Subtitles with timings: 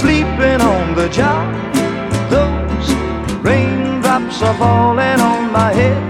[0.00, 1.44] Sleeping on the job,
[2.30, 2.88] those
[3.44, 6.09] raindrops are falling on my head,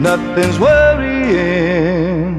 [0.00, 2.29] Nothing's worrying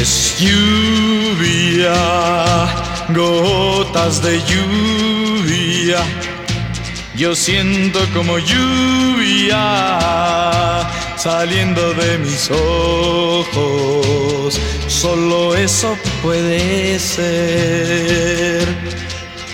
[0.00, 1.94] Es lluvia,
[3.08, 6.00] gotas de lluvia.
[7.16, 9.96] Yo siento como lluvia
[11.16, 14.60] saliendo de mis ojos.
[14.86, 18.68] Solo eso puede ser.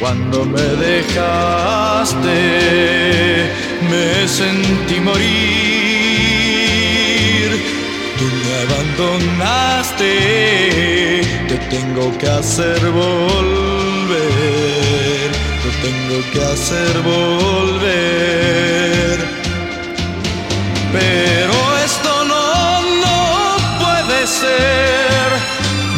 [0.00, 2.32] Cuando me dejaste,
[3.91, 5.22] me sentí morir.
[8.19, 14.20] Tú me abandonaste, te tengo que hacer volver,
[15.62, 18.12] te tengo que hacer volver.
[20.92, 21.54] Pero
[21.84, 23.20] esto no, no
[23.82, 25.26] puede ser.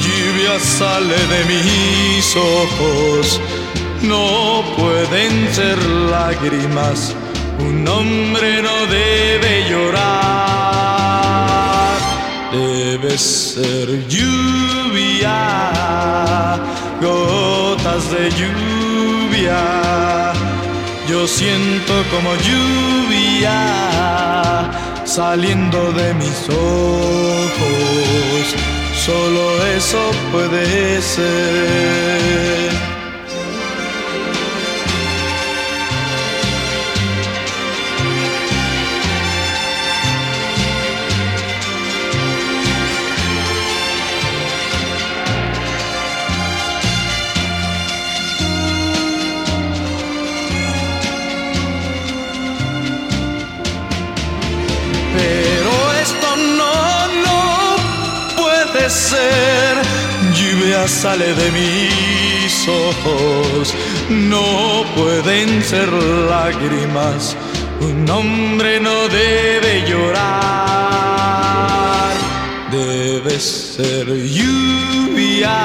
[0.04, 3.40] Lluvia sale de mis ojos,
[4.02, 5.78] no pueden ser
[6.10, 7.14] lágrimas.
[7.58, 10.53] Un hombre no debe llorar,
[12.54, 15.38] debe ser lluvia,
[17.00, 19.62] gotas de lluvia.
[21.08, 23.60] Yo siento como lluvia
[25.04, 28.44] saliendo de mis ojos.
[29.04, 29.44] Solo
[29.76, 30.00] eso
[30.32, 32.93] puede ser.
[60.86, 63.74] Sale de mis ojos
[64.10, 67.36] no pueden ser lágrimas.
[67.80, 70.14] Un hombre no debe llorar,
[72.70, 74.06] debe ser
[74.38, 75.56] lluvia,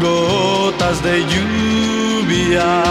[0.00, 2.82] gotas de lluvia.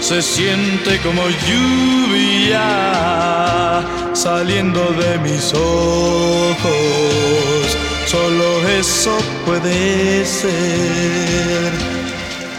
[0.00, 2.66] Se siente como lluvia
[4.14, 6.60] saliendo de mis ojos
[8.10, 9.16] Solo eso
[9.46, 11.70] puede ser.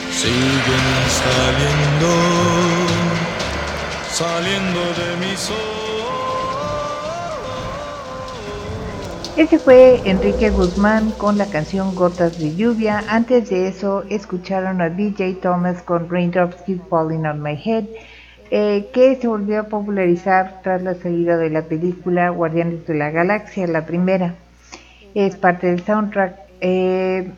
[0.10, 0.88] Siguen
[1.20, 2.12] saliendo,
[4.10, 5.82] saliendo de mis ojos.
[9.36, 13.04] Ese fue Enrique Guzmán con la canción Gotas de Lluvia.
[13.10, 17.88] Antes de eso, escucharon a DJ Thomas con Raindrops Keep Falling on My Head.
[18.52, 23.10] Eh, que se volvió a popularizar tras la salida de la película Guardianes de la
[23.10, 24.36] Galaxia, la primera
[25.14, 26.36] es parte del soundtrack.
[26.62, 27.32] Eh,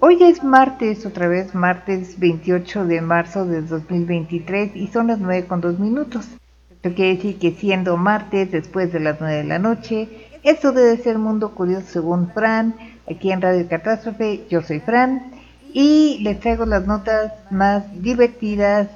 [0.00, 5.46] hoy es martes, otra vez martes 28 de marzo de 2023 y son las 9
[5.46, 6.28] con 2 minutos.
[6.70, 10.08] Esto quiere decir que siendo martes después de las 9 de la noche,
[10.42, 12.74] esto debe ser Mundo Curioso según Fran,
[13.08, 15.30] aquí en Radio Catástrofe, yo soy Fran
[15.72, 18.88] y les traigo las notas más divertidas,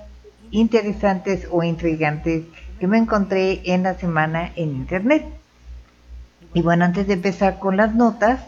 [0.51, 2.45] interesantes o intrigantes
[2.81, 5.25] que me encontré en la semana en internet.
[6.55, 8.41] Y bueno, antes de empezar con las notas,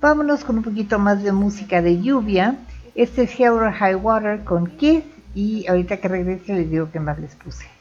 [0.00, 2.56] vámonos con un poquito más de música de lluvia.
[2.94, 5.04] Este es Hero High Water con Kiss
[5.34, 7.75] y ahorita que regrese les digo qué más les puse.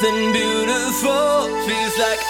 [0.00, 2.29] something beautiful feels like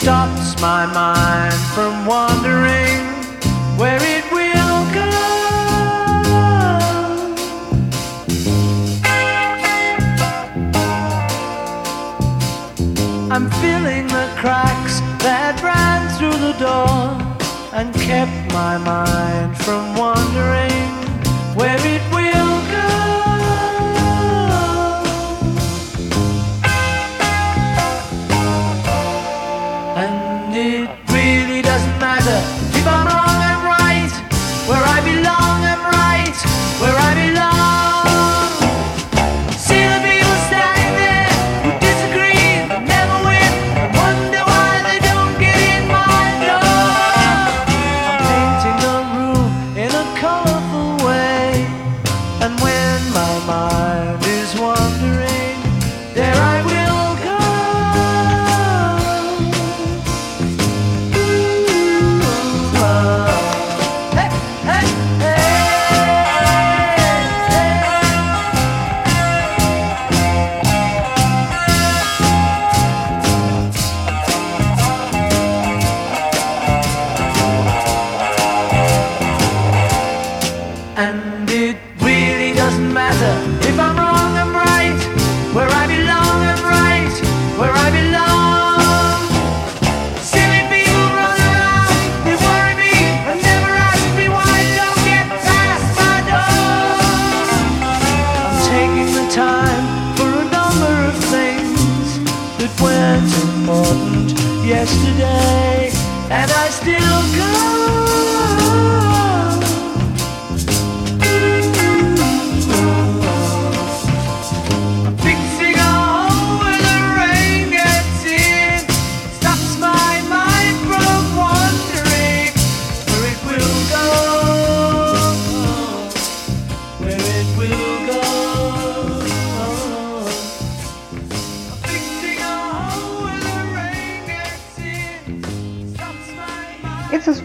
[0.00, 3.02] stops my mind from wandering
[3.76, 5.10] where it will go.
[13.34, 16.96] I'm filling the cracks that ran through the door
[17.72, 20.87] and kept my mind from wandering.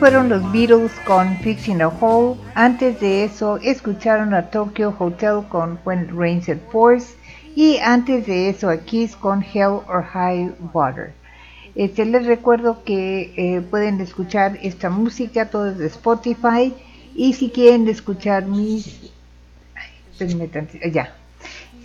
[0.04, 2.38] Fueron los Beatles con Fixing a Hole.
[2.56, 7.16] Antes de eso escucharon a Tokyo Hotel con When It Rains It Pours.
[7.56, 11.14] Y antes de eso a Kiss con Hell or High Water.
[11.76, 16.74] Este, les recuerdo que eh, pueden escuchar esta música todo desde Spotify.
[17.16, 19.10] Y si quieren escuchar mis...
[20.20, 21.16] Ay, tantito, ya.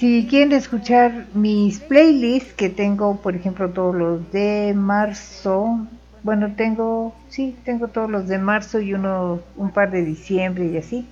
[0.00, 5.86] Si quieren escuchar mis playlists, que tengo, por ejemplo, todos los de marzo,
[6.28, 10.76] bueno, tengo, sí, tengo todos los de marzo y uno, un par de diciembre y
[10.76, 11.08] así.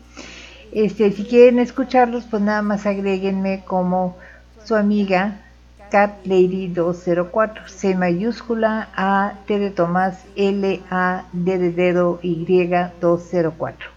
[0.72, 4.18] Este, si quieren escucharlos, pues nada más agréguenme como
[4.62, 5.40] su amiga
[5.90, 12.44] Cat Lady 204, C mayúscula A T de Tomás L A D de dedo Y
[13.00, 13.88] 204.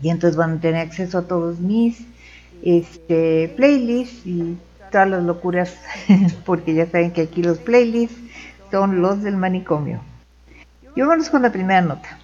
[0.00, 2.02] Y entonces van a tener acceso a todos mis
[2.62, 4.56] este, playlists y
[4.90, 5.76] todas las locuras,
[6.46, 8.16] porque ya saben que aquí los playlists
[8.70, 10.00] son los del manicomio.
[10.96, 12.18] Y vámonos con la primera nota.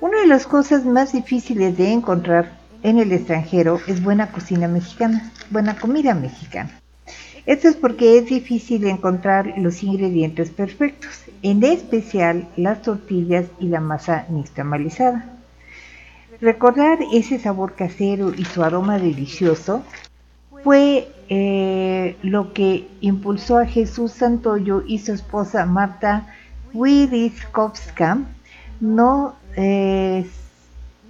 [0.00, 5.32] Una de las cosas más difíciles de encontrar en el extranjero es buena cocina mexicana,
[5.50, 6.70] buena comida mexicana.
[7.44, 13.80] Esto es porque es difícil encontrar los ingredientes perfectos, en especial las tortillas y la
[13.80, 15.24] masa nixtamalizada.
[16.40, 19.82] Recordar ese sabor casero y su aroma delicioso
[20.62, 26.28] fue eh, lo que impulsó a Jesús Santoyo y su esposa Marta
[26.74, 28.18] Widiskowska
[28.80, 30.26] no, eh,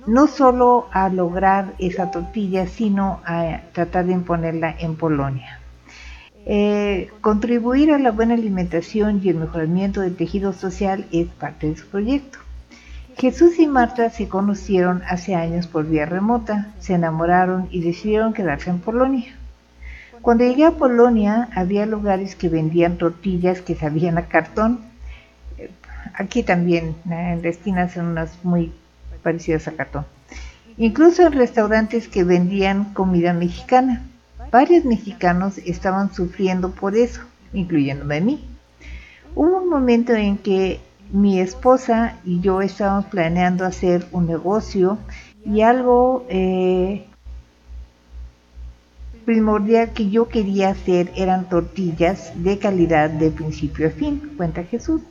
[0.06, 5.58] no solo a lograr esa tortilla, sino a tratar de imponerla en Polonia.
[6.44, 11.76] Eh, contribuir a la buena alimentación y el mejoramiento del tejido social es parte de
[11.76, 12.38] su proyecto.
[13.16, 18.70] Jesús y Marta se conocieron hace años por vía remota, se enamoraron y decidieron quedarse
[18.70, 19.36] en Polonia.
[20.22, 24.91] Cuando llegué a Polonia había lugares que vendían tortillas que sabían a cartón.
[26.14, 28.72] Aquí también, en la esquina son unas muy
[29.22, 30.04] parecidas a cartón.
[30.76, 34.02] Incluso en restaurantes que vendían comida mexicana.
[34.50, 37.22] Varios mexicanos estaban sufriendo por eso,
[37.52, 38.44] incluyéndome a mí.
[39.34, 44.98] Hubo un momento en que mi esposa y yo estábamos planeando hacer un negocio
[45.44, 47.06] y algo eh,
[49.24, 55.02] primordial que yo quería hacer eran tortillas de calidad de principio a fin, cuenta Jesús.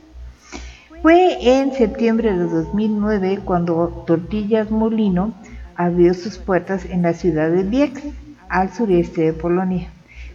[1.02, 5.34] Fue en septiembre de 2009 cuando Tortillas Molino
[5.74, 8.00] abrió sus puertas en la ciudad de Biek,
[8.48, 9.90] al sureste de Polonia.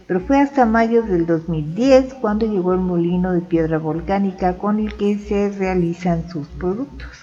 [0.06, 4.94] Pero fue hasta mayo del 2010 cuando llegó el molino de piedra volcánica con el
[4.94, 7.16] que se realizan sus productos.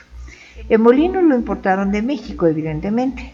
[0.68, 3.34] El molino lo importaron de México, evidentemente.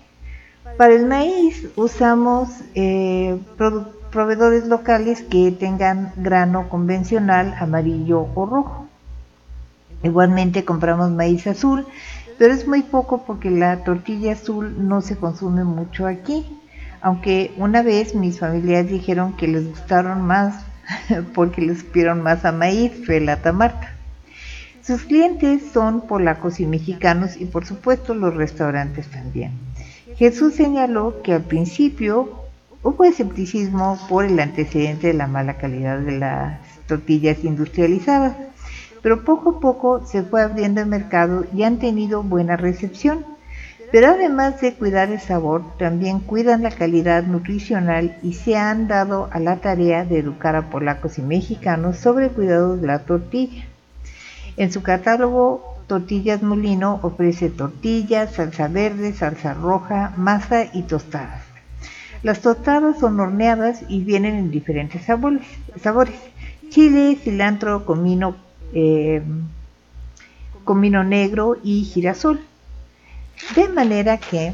[0.78, 3.40] Para el maíz usamos eh,
[4.12, 8.91] proveedores locales que tengan grano convencional, amarillo o rojo.
[10.04, 11.86] Igualmente compramos maíz azul,
[12.38, 16.46] pero es muy poco porque la tortilla azul no se consume mucho aquí.
[17.02, 20.64] Aunque una vez mis familiares dijeron que les gustaron más
[21.34, 23.96] porque les supieron más a maíz, relata Marta.
[24.84, 29.52] Sus clientes son polacos y mexicanos y por supuesto los restaurantes también.
[30.16, 32.42] Jesús señaló que al principio
[32.84, 38.36] hubo escepticismo por el antecedente de la mala calidad de las tortillas industrializadas,
[39.02, 43.26] pero poco a poco se fue abriendo el mercado y han tenido buena recepción.
[43.92, 49.28] Pero además de cuidar el sabor, también cuidan la calidad nutricional y se han dado
[49.32, 53.66] a la tarea de educar a polacos y mexicanos sobre el cuidado de la tortilla.
[54.56, 61.44] En su catálogo Tortillas Molino ofrece tortillas, salsa verde, salsa roja, masa y tostadas.
[62.24, 65.42] Las tostadas son horneadas y vienen en diferentes sabores,
[65.82, 66.16] sabores.
[66.70, 68.38] chile, cilantro, comino,
[68.74, 69.22] eh,
[70.64, 72.40] comino negro y girasol.
[73.56, 74.54] De manera que,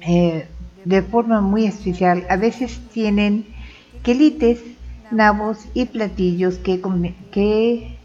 [0.00, 0.46] eh,
[0.84, 3.46] de forma muy especial, a veces tienen
[4.02, 4.60] quelites,
[5.10, 6.80] nabos y platillos que,
[7.30, 7.96] que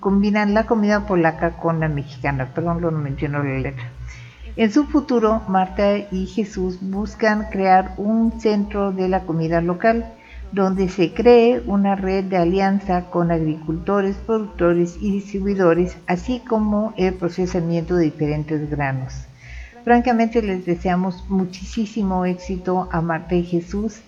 [0.00, 2.52] combinan la comida polaca con la mexicana.
[2.54, 3.90] Perdón, no menciono la letra.
[4.56, 10.12] En su futuro, Marta y Jesús buscan crear un centro de la comida local,
[10.52, 17.14] donde se cree una red de alianza con agricultores, productores y distribuidores, así como el
[17.14, 19.14] procesamiento de diferentes granos.
[19.84, 24.00] Francamente les deseamos muchísimo éxito a Marta y Jesús,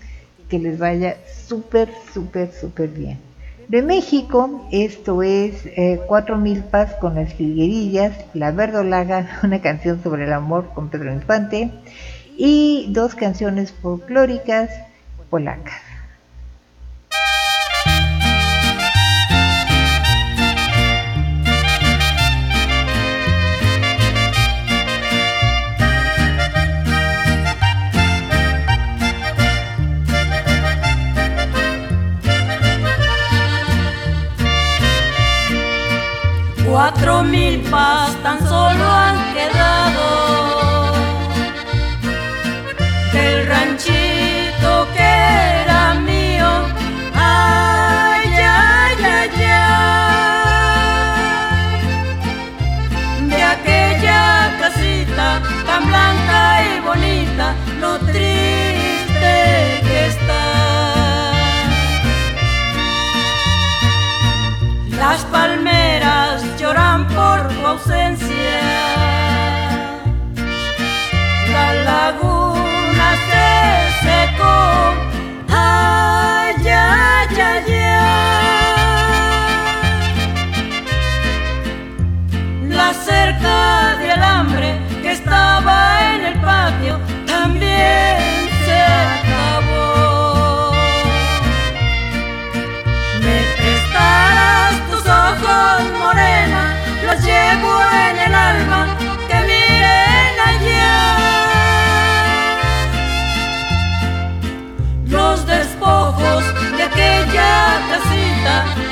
[0.49, 3.19] que les vaya súper, súper, súper bien.
[3.69, 10.25] De México, esto es eh, Cuatro Milpas con las Filguerillas, La Verdolaga, una canción sobre
[10.25, 11.71] el amor con Pedro Infante,
[12.37, 14.71] y dos canciones folclóricas
[15.29, 15.90] polacas.
[36.71, 40.05] Cuatro mil pas tan solo han quedado
[43.13, 45.11] del ranchito que
[45.63, 46.49] era mío.
[47.13, 49.81] Ay, ay, ay, ay.
[53.31, 54.23] De aquella
[54.61, 57.47] casita tan blanca y bonita,
[57.81, 59.35] lo triste
[59.89, 60.43] que está.
[64.97, 65.70] Las palmeras
[67.15, 68.61] por tu ausencia.
[71.53, 75.10] La laguna se secó.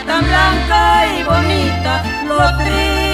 [0.09, 3.08] Tan blanca y bonita, lo triste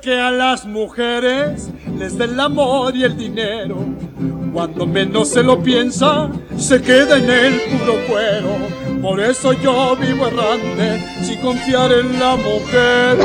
[0.00, 3.76] que a las mujeres les da el amor y el dinero.
[4.52, 8.56] Cuando menos se lo piensa, se queda en el puro cuero.
[9.02, 13.18] Por eso yo vivo errante, sin confiar en la mujer.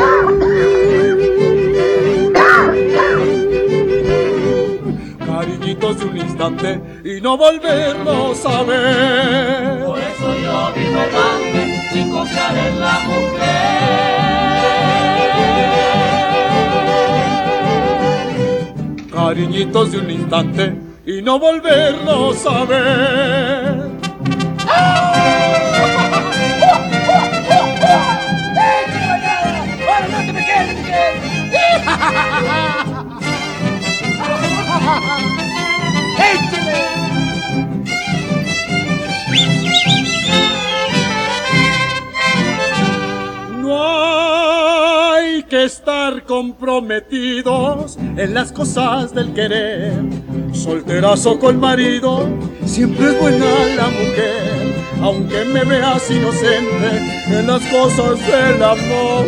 [5.25, 9.85] Cariñitos de un instante y no volverlos a ver.
[9.85, 14.42] Por eso yo vivo errante, sin confiar en la mujer.
[19.33, 20.75] cariñitos de un instante
[21.07, 23.89] y no volverlos a ver.
[24.67, 25.23] ¡Ah!
[45.63, 49.93] Estar comprometidos en las cosas del querer.
[50.51, 52.27] Solterazo con marido,
[52.65, 53.45] siempre es buena
[53.75, 59.25] la mujer, aunque me veas inocente en las cosas del amor.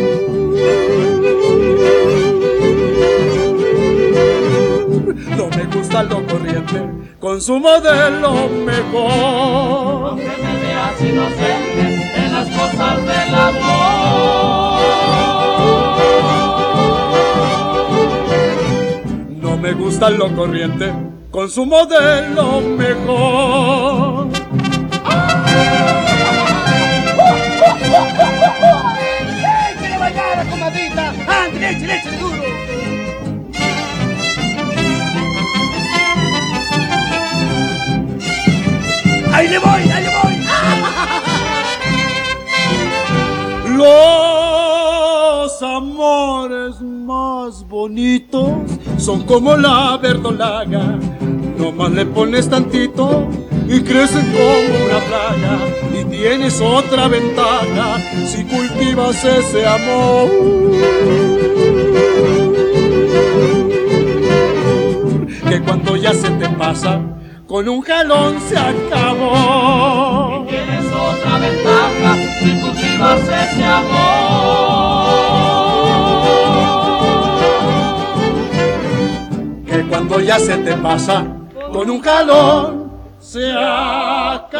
[5.36, 6.82] No me gusta lo corriente,
[7.18, 10.10] consumo de lo mejor.
[10.10, 14.65] Aunque me veas inocente en las cosas del amor.
[19.66, 20.92] Me gusta lo corriente,
[21.28, 24.28] consumo de lo mejor.
[29.72, 31.12] ¡Échale bailada, comadrita!
[31.26, 32.44] ¡Ándale, échale, échale duro!
[39.32, 40.36] ¡Ahí le voy, ahí le voy!
[43.76, 50.98] Los amores más bonitos son como la verdolaga.
[51.58, 53.28] Nomás le pones tantito
[53.68, 55.58] y crecen como una plaga.
[55.98, 60.30] Y tienes otra ventaja si cultivas ese amor.
[65.48, 67.00] Que cuando ya se te pasa,
[67.46, 70.46] con un jalón se acabó.
[70.48, 75.25] Tienes otra ventaja si cultivas ese amor.
[79.84, 81.24] Cuando ya se te pasa
[81.72, 82.86] con un calor
[83.18, 84.56] se acabó.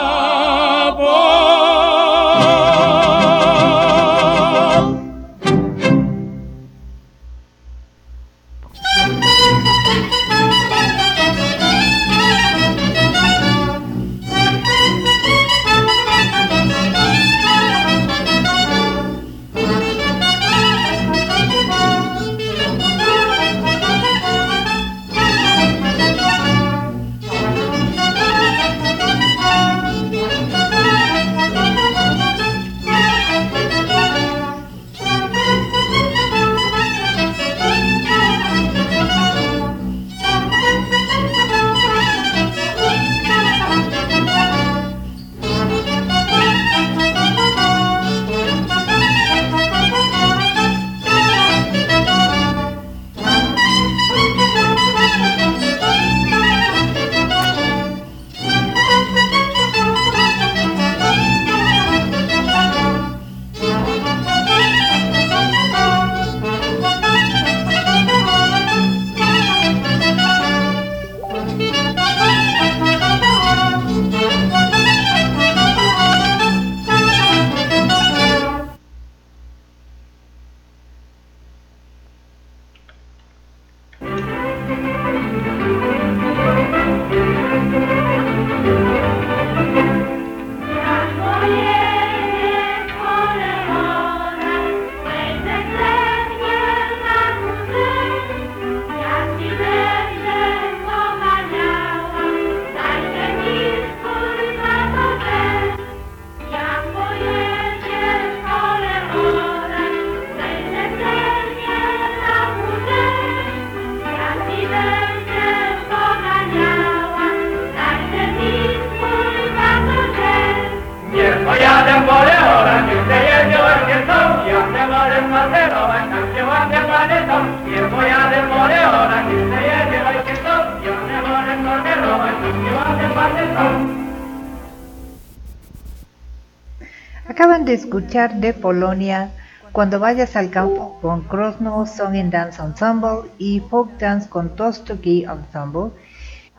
[138.17, 139.31] De Polonia
[139.73, 145.25] Cuando vayas al campo con Krosno Song and Dance Ensemble y Folk Dance con Tostoki
[145.25, 145.91] Ensemble.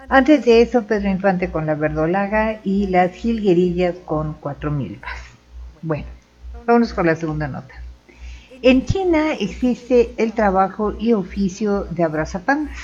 [0.08, 5.18] Antes de eso, Pedro Infante con la Verdolaga y las Gilguerillas con Cuatro Milpas.
[5.82, 6.06] Bueno,
[6.68, 7.74] vámonos con la segunda nota.
[8.62, 12.78] En China existe el trabajo y oficio de abrazapandas.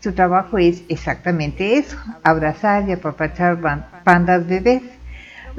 [0.00, 3.60] Su trabajo es exactamente eso, abrazar y apapachar
[4.02, 4.82] pandas bebés.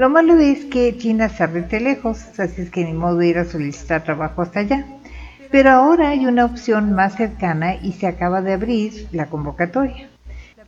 [0.02, 3.46] Lo malo es que China se rete lejos, así es que ni modo ir a
[3.46, 4.84] solicitar trabajo hasta allá.
[5.52, 10.10] Pero ahora hay una opción más cercana y se acaba de abrir la convocatoria.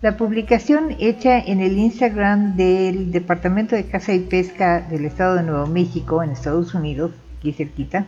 [0.01, 5.41] La publicación hecha en el Instagram del Departamento de Caza y Pesca del Estado de
[5.41, 8.05] Nuevo México en Estados Unidos, aquí cerquita,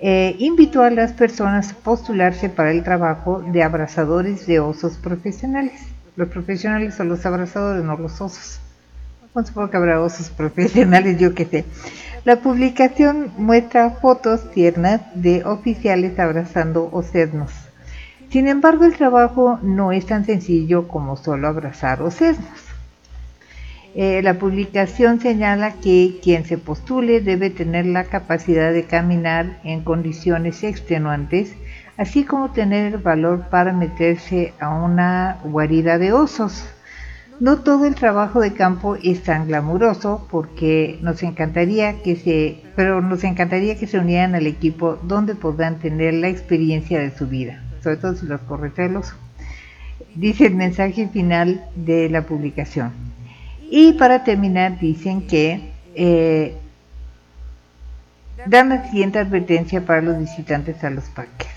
[0.00, 5.82] eh, invitó a las personas a postularse para el trabajo de abrazadores de osos profesionales.
[6.14, 8.60] Los profesionales son los abrazadores, no los osos.
[9.34, 9.98] No supongo que habrá
[11.18, 11.64] yo qué sé.
[12.24, 17.52] La publicación muestra fotos tiernas de oficiales abrazando ocesnos.
[18.30, 22.68] Sin embargo, el trabajo no es tan sencillo como solo abrazar ocesnos.
[23.94, 29.82] Eh, la publicación señala que quien se postule debe tener la capacidad de caminar en
[29.82, 31.54] condiciones extenuantes,
[31.96, 36.66] así como tener el valor para meterse a una guarida de osos.
[37.40, 43.00] No todo el trabajo de campo es tan glamuroso porque nos encantaría que se, pero
[43.00, 47.62] nos encantaría que se unieran al equipo donde podrán tener la experiencia de su vida,
[47.80, 49.14] sobre todo si los corretelos.
[50.16, 52.90] Dice el mensaje final de la publicación.
[53.70, 56.56] Y para terminar dicen que eh,
[58.46, 61.48] dan la siguiente advertencia para los visitantes a los parques.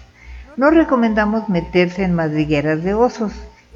[0.58, 3.34] No recomendamos meterse en madrigueras de osos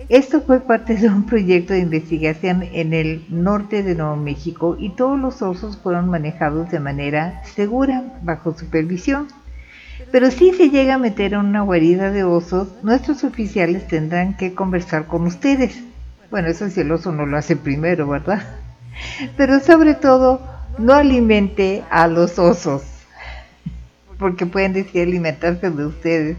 [0.09, 4.89] esto fue parte de un proyecto de investigación en el norte de Nuevo México y
[4.89, 9.27] todos los osos fueron manejados de manera segura, bajo supervisión.
[10.11, 14.53] Pero si se llega a meter en una guarida de osos, nuestros oficiales tendrán que
[14.53, 15.83] conversar con ustedes.
[16.29, 18.43] Bueno, eso si el oso no lo hace primero, ¿verdad?
[19.37, 20.41] Pero sobre todo,
[20.77, 22.94] no alimente a los osos
[24.17, 26.37] porque pueden decir alimentarse de ustedes.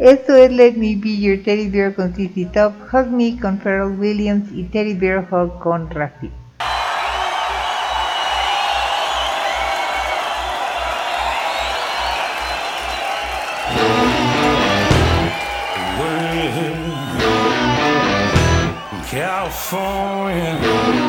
[0.00, 3.98] Esto es Let Me Be Your Teddy Bear con CC Top, Hug Me con Pharrell
[3.98, 6.30] Williams y Teddy Bear Hug con Rafi.
[19.10, 21.07] California.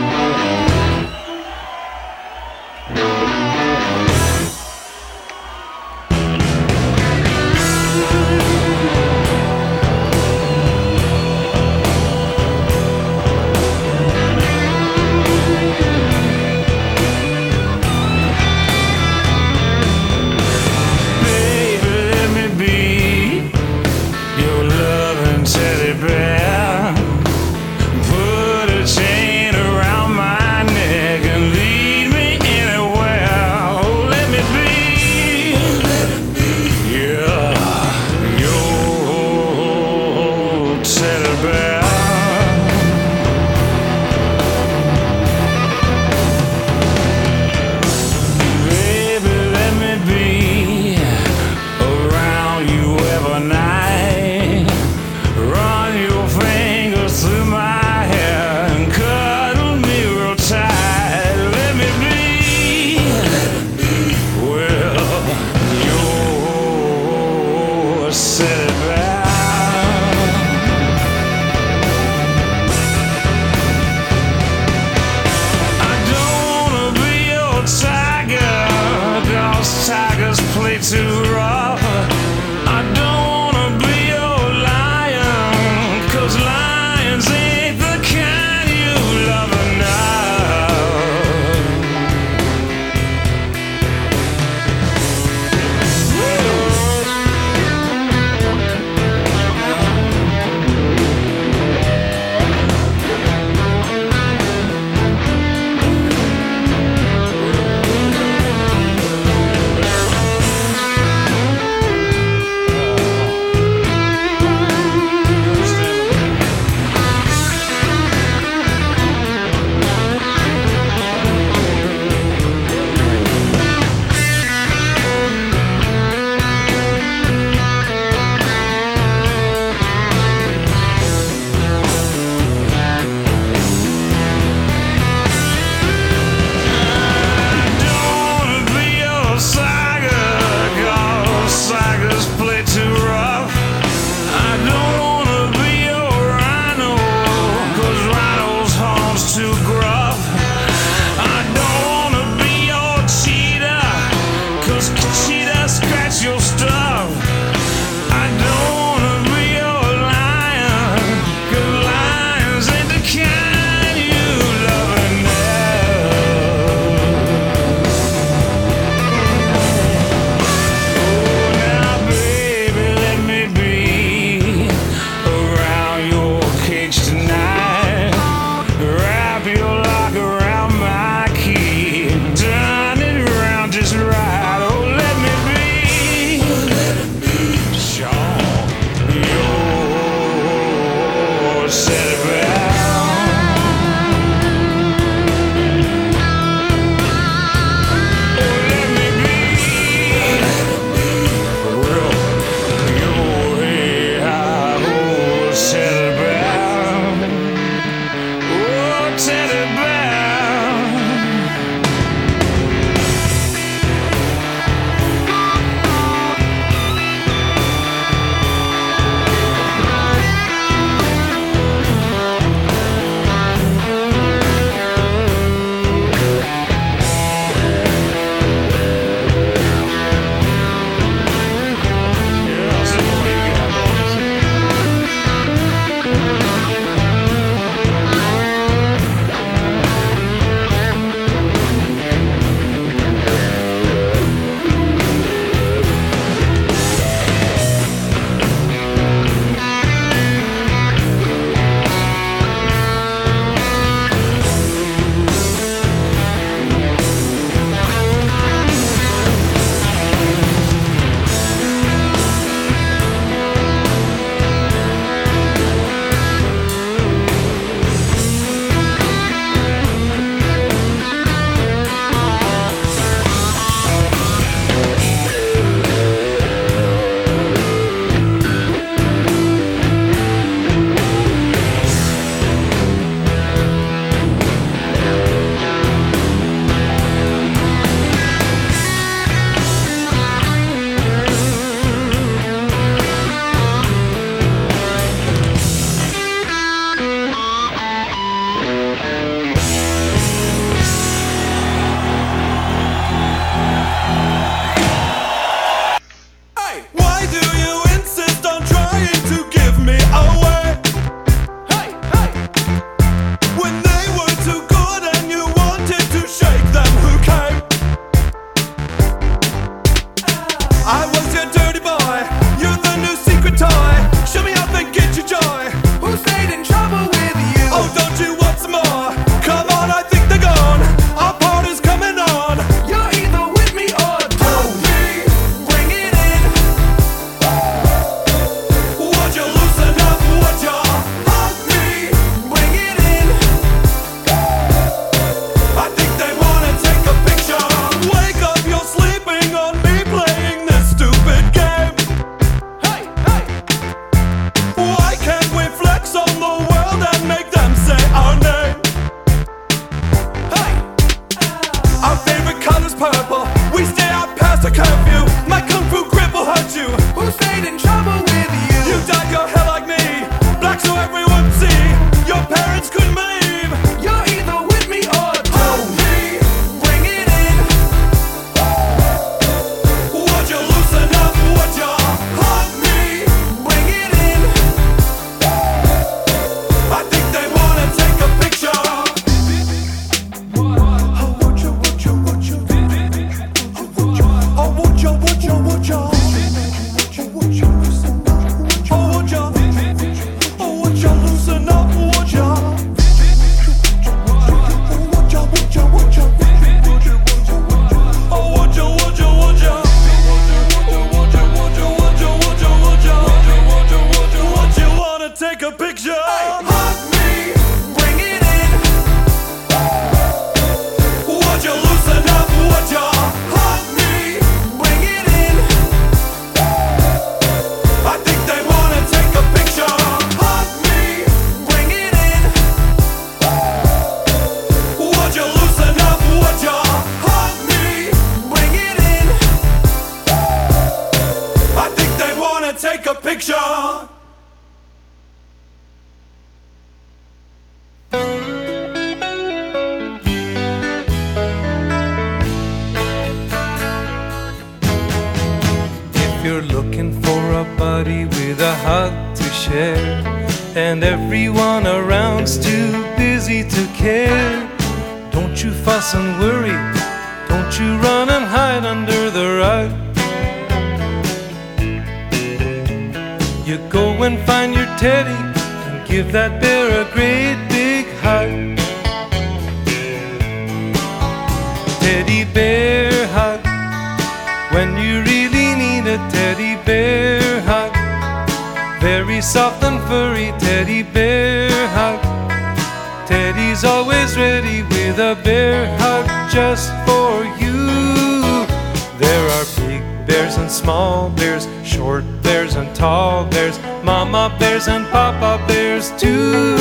[500.49, 506.75] Bears and small bears, short bears and tall bears, mama bears and papa bears too.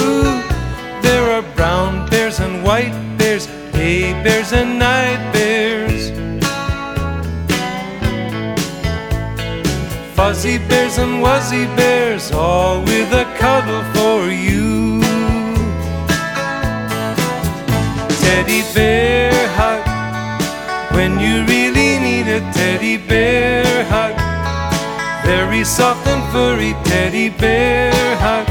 [1.02, 6.10] There are brown bears and white bears, day bears and night bears.
[10.16, 15.02] Fuzzy bears and wuzzy bears, all with a cuddle for you.
[18.22, 19.84] Teddy bear hug
[20.94, 21.57] when you need
[22.52, 24.14] teddy bear hug.
[25.24, 28.46] Very soft and furry teddy bear hug.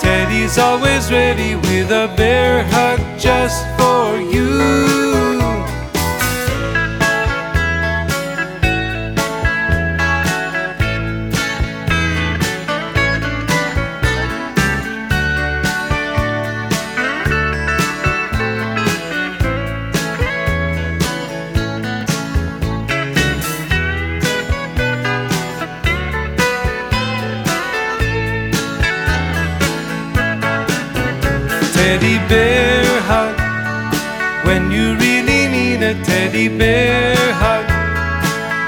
[0.00, 5.05] Teddy's always ready with a bear hug just for you.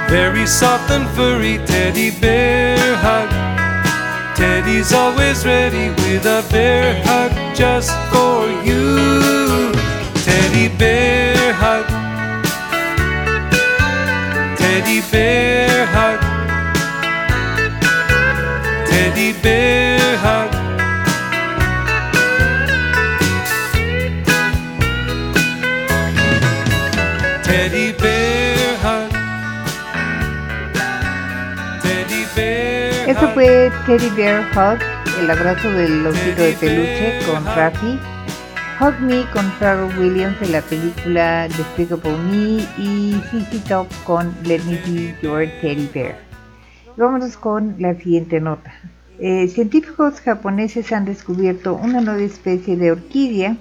[0.09, 3.29] Very soft and furry teddy bear hug.
[4.35, 9.71] Teddy's always ready with a bear hug just for you.
[10.25, 11.87] Teddy bear hug.
[14.57, 16.21] Teddy bear hug.
[18.89, 20.58] Teddy bear hug.
[33.39, 34.81] Fue Teddy Bear Hug,
[35.23, 37.97] el abrazo del osito de peluche con Rafi.
[38.81, 44.65] Hug Me con Pharrell Williams de la película Despicable Me y CC Top con Let
[44.65, 46.19] Me Be Your Teddy Bear.
[46.97, 48.75] Vámonos con la siguiente nota.
[49.21, 53.57] Eh, científicos japoneses han descubierto una nueva especie de orquídea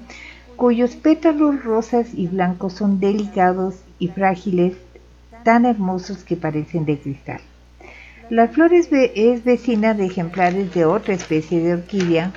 [0.56, 4.74] cuyos pétalos rosas y blancos son delicados y frágiles,
[5.44, 7.42] tan hermosos que parecen de cristal.
[8.30, 12.32] La flor es, ve- es vecina de ejemplares de otra especie de orquídea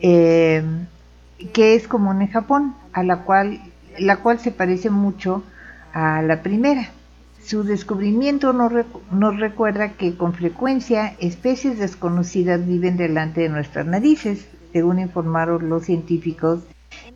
[0.00, 0.62] eh,
[1.52, 3.60] que es común en Japón, a la cual,
[3.98, 5.42] la cual se parece mucho
[5.92, 6.90] a la primera.
[7.44, 14.98] Su descubrimiento nos recuerda que con frecuencia especies desconocidas viven delante de nuestras narices, según
[14.98, 16.60] informaron los científicos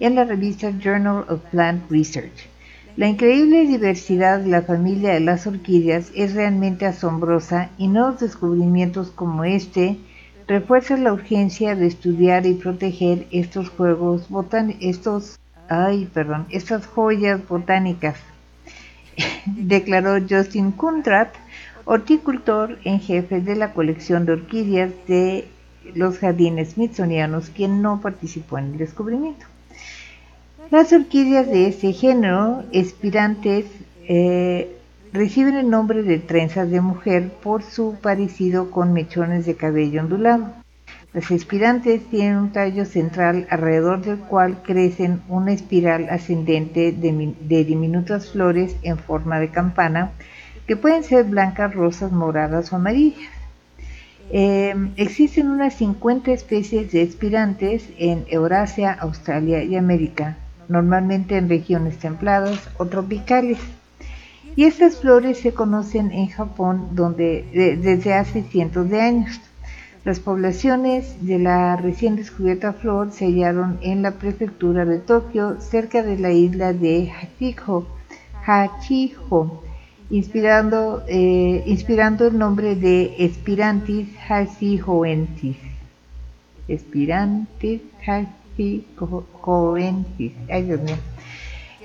[0.00, 2.48] en la revista Journal of Plant Research.
[2.94, 9.10] La increíble diversidad de la familia de las orquídeas es realmente asombrosa y nuevos descubrimientos
[9.10, 9.96] como este
[10.46, 15.38] refuerzan la urgencia de estudiar y proteger estos juegos botánicos, estos,
[15.70, 18.16] ay, perdón, estas joyas botánicas,
[19.46, 21.34] declaró Justin Kundrat,
[21.86, 25.48] horticultor en jefe de la colección de orquídeas de
[25.94, 29.46] los jardines smithsonianos, quien no participó en el descubrimiento.
[30.72, 33.66] Las orquídeas de este género, espirantes,
[34.08, 34.74] eh,
[35.12, 40.46] reciben el nombre de trenzas de mujer por su parecido con mechones de cabello ondulado.
[41.12, 47.36] Las espirantes tienen un tallo central alrededor del cual crecen una espiral ascendente de, mi-
[47.42, 50.12] de diminutas flores en forma de campana
[50.66, 53.28] que pueden ser blancas, rosas, moradas o amarillas.
[54.30, 60.38] Eh, existen unas 50 especies de espirantes en Eurasia, Australia y América,
[60.72, 63.58] normalmente en regiones templadas o tropicales.
[64.56, 69.40] Y estas flores se conocen en Japón donde, de- desde hace cientos de años.
[70.04, 76.02] Las poblaciones de la recién descubierta flor se hallaron en la prefectura de Tokio, cerca
[76.02, 77.86] de la isla de Hachijo,
[78.44, 79.62] Hachijo
[80.10, 85.56] inspirando, eh, inspirando el nombre de Espirantis hachijoensis.
[86.68, 87.80] Espirantis
[88.54, 90.32] hachijoensis.
[90.50, 90.96] Ay, Dios mío.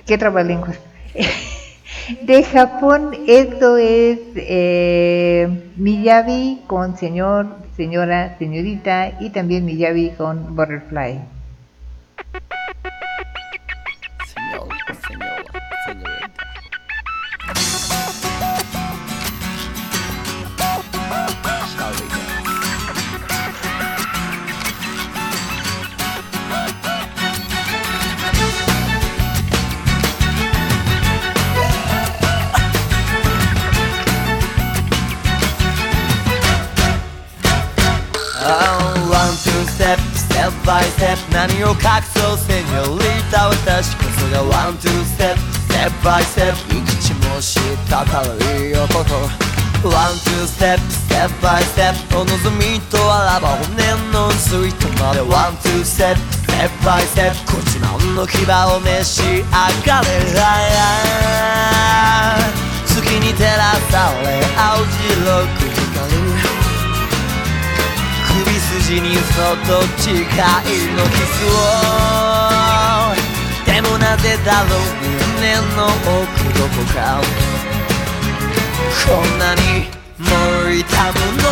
[0.05, 0.79] Qué trabalenguas.
[2.21, 11.19] De Japón, esto es eh, Miyabi con señor, señora, señorita y también Miyabi con Butterfly.
[14.47, 14.86] バ
[41.31, 41.77] 何を隠
[42.13, 48.27] そうセニョリータ私こそがワンツーステップステップバイステップいくちも知った軽
[48.67, 49.15] い男。
[49.87, 53.71] ワンツーステップステップバイステップお望みとあらば骨
[54.11, 58.43] のスイートまでワンツーステップステップバイステップこちらの牙
[58.75, 59.43] を召し上
[59.87, 60.07] がれ。
[62.85, 64.91] 月に照らされ青白
[65.55, 66.46] く光る。
[68.81, 71.57] 筋にそっと誓いのキスを
[73.65, 74.69] でもなぜだろう
[75.35, 75.97] 胸の奥
[76.57, 76.97] どこか
[79.07, 79.61] こんなに
[80.19, 80.25] も
[80.69, 81.49] 痛むの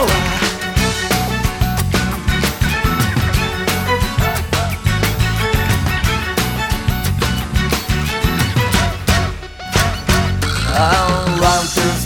[10.74, 11.15] はワンツース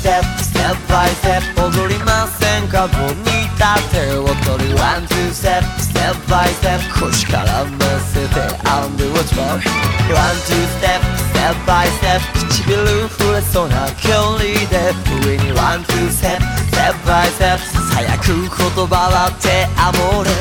[0.10, 2.98] テップステップバイステップ踊りませんか僕
[3.30, 7.78] にた手を取りワンツーステップステップバイステップ腰から乗
[8.10, 9.70] せてアンドウォッチボール
[10.18, 14.98] ワンツーステップステップバイステップ唇触れそうな距離で。
[15.30, 18.50] 上にワンツーステップステップバイステップさやく言
[18.90, 20.34] 葉は手アモーレ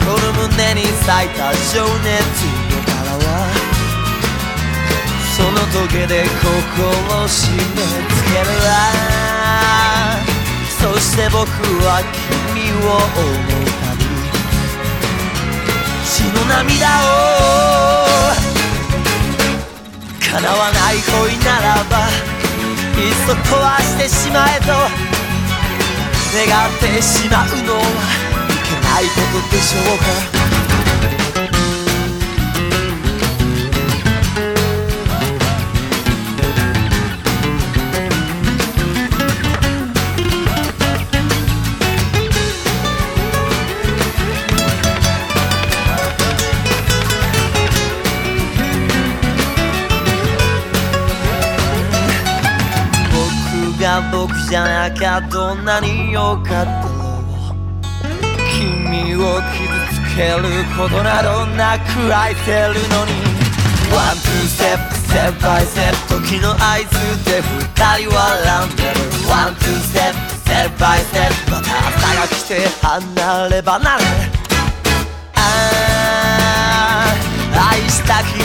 [0.00, 2.65] この胸に咲いた情熱。
[5.86, 7.76] その時計で心を締め付
[8.32, 8.68] けるわ。
[10.80, 11.46] そして僕
[11.84, 12.02] は
[12.54, 14.04] 君を思うたび。
[16.04, 17.08] 血の涙を
[20.20, 21.92] 叶わない恋ならば
[22.98, 24.66] いっそ壊してしまえと
[26.34, 27.84] 願ってしまうのはい
[28.64, 29.10] けないこ
[29.48, 30.45] とでしょうか。
[54.36, 56.88] 僕じゃなきゃどんなに良かったろ
[57.20, 57.54] う
[58.58, 59.64] 君を傷
[59.94, 60.42] つける
[60.76, 63.12] ことなどなく愛せるのに。
[63.94, 67.48] ワンツーステップステップバイステップ時の合図で二
[68.04, 68.88] 人笑んでる。
[69.30, 74.04] ワンツーステップステップバイステップまた朝が来て離れ離れ。
[75.34, 75.38] あ
[77.54, 78.44] あ愛した君に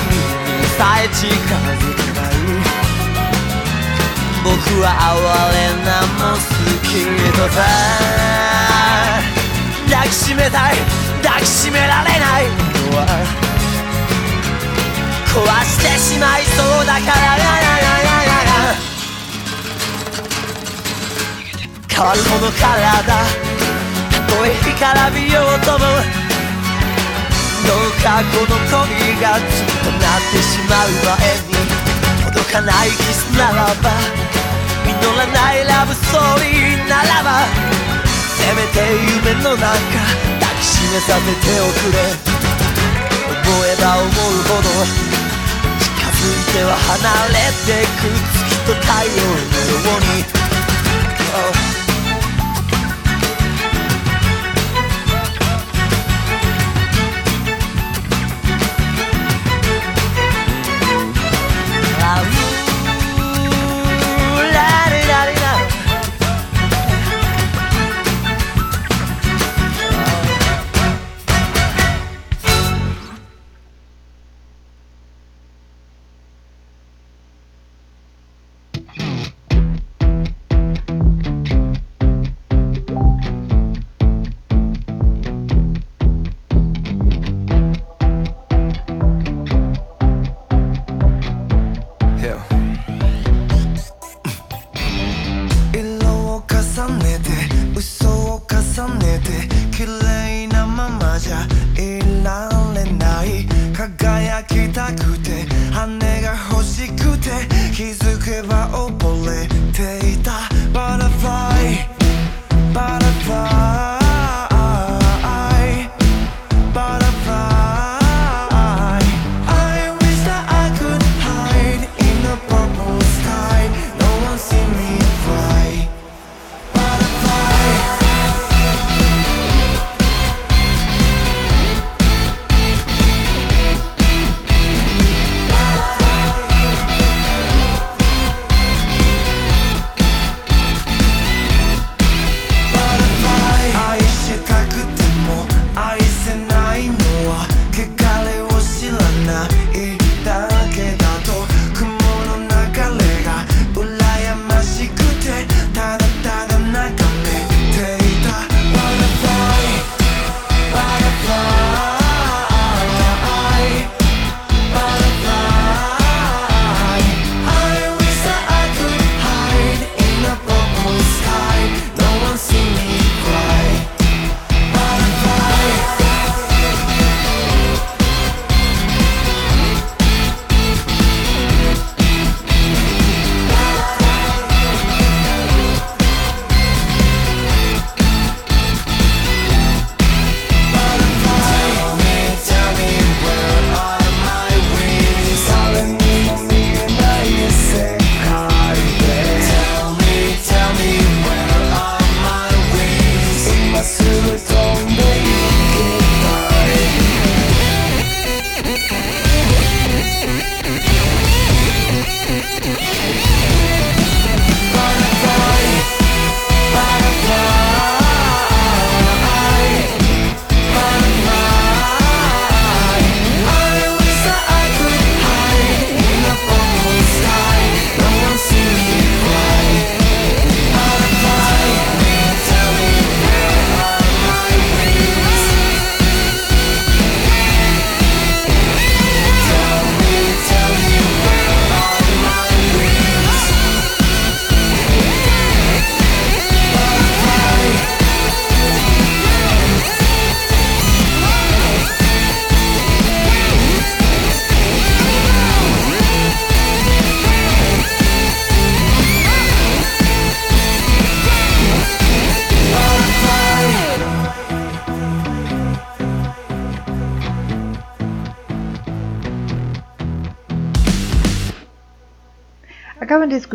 [0.77, 2.00] さえ近づけ
[4.43, 5.21] 僕は哀
[5.53, 6.41] れなも好
[6.81, 7.05] き
[7.37, 7.61] とさ
[9.89, 10.77] 抱きしめたい
[11.21, 13.05] 抱きしめられないのは
[15.27, 17.31] 壊してしまいそうだから
[22.01, 23.21] 変わるこの体た
[24.25, 25.85] とえ干からびようとも
[27.61, 31.70] どうかこの恋がずっとなってしまう前に
[32.25, 33.91] 届かないキスならば
[34.85, 37.45] 実らないラブストーリーならば
[38.37, 38.77] せめて
[39.29, 42.41] 夢の中抱きしめさせておくれ。
[43.51, 44.69] 思えば思うほど
[45.79, 48.05] 近づいては離れてく。
[48.33, 50.23] 月と太陽のように、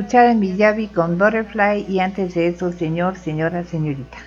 [0.06, 4.18] escuchar a Miyavi con Butterfly y antes de eso, señor, señora, señorita.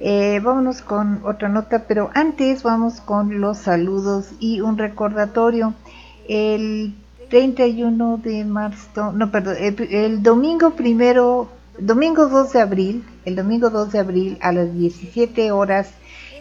[0.00, 5.72] Eh, vámonos con otra nota, pero antes vamos con los saludos y un recordatorio.
[6.28, 6.94] El
[7.30, 11.48] 31 de marzo, no, perdón, el, domingo primero,
[11.78, 15.90] domingo 2 de abril, el domingo 2 de abril a las 17 horas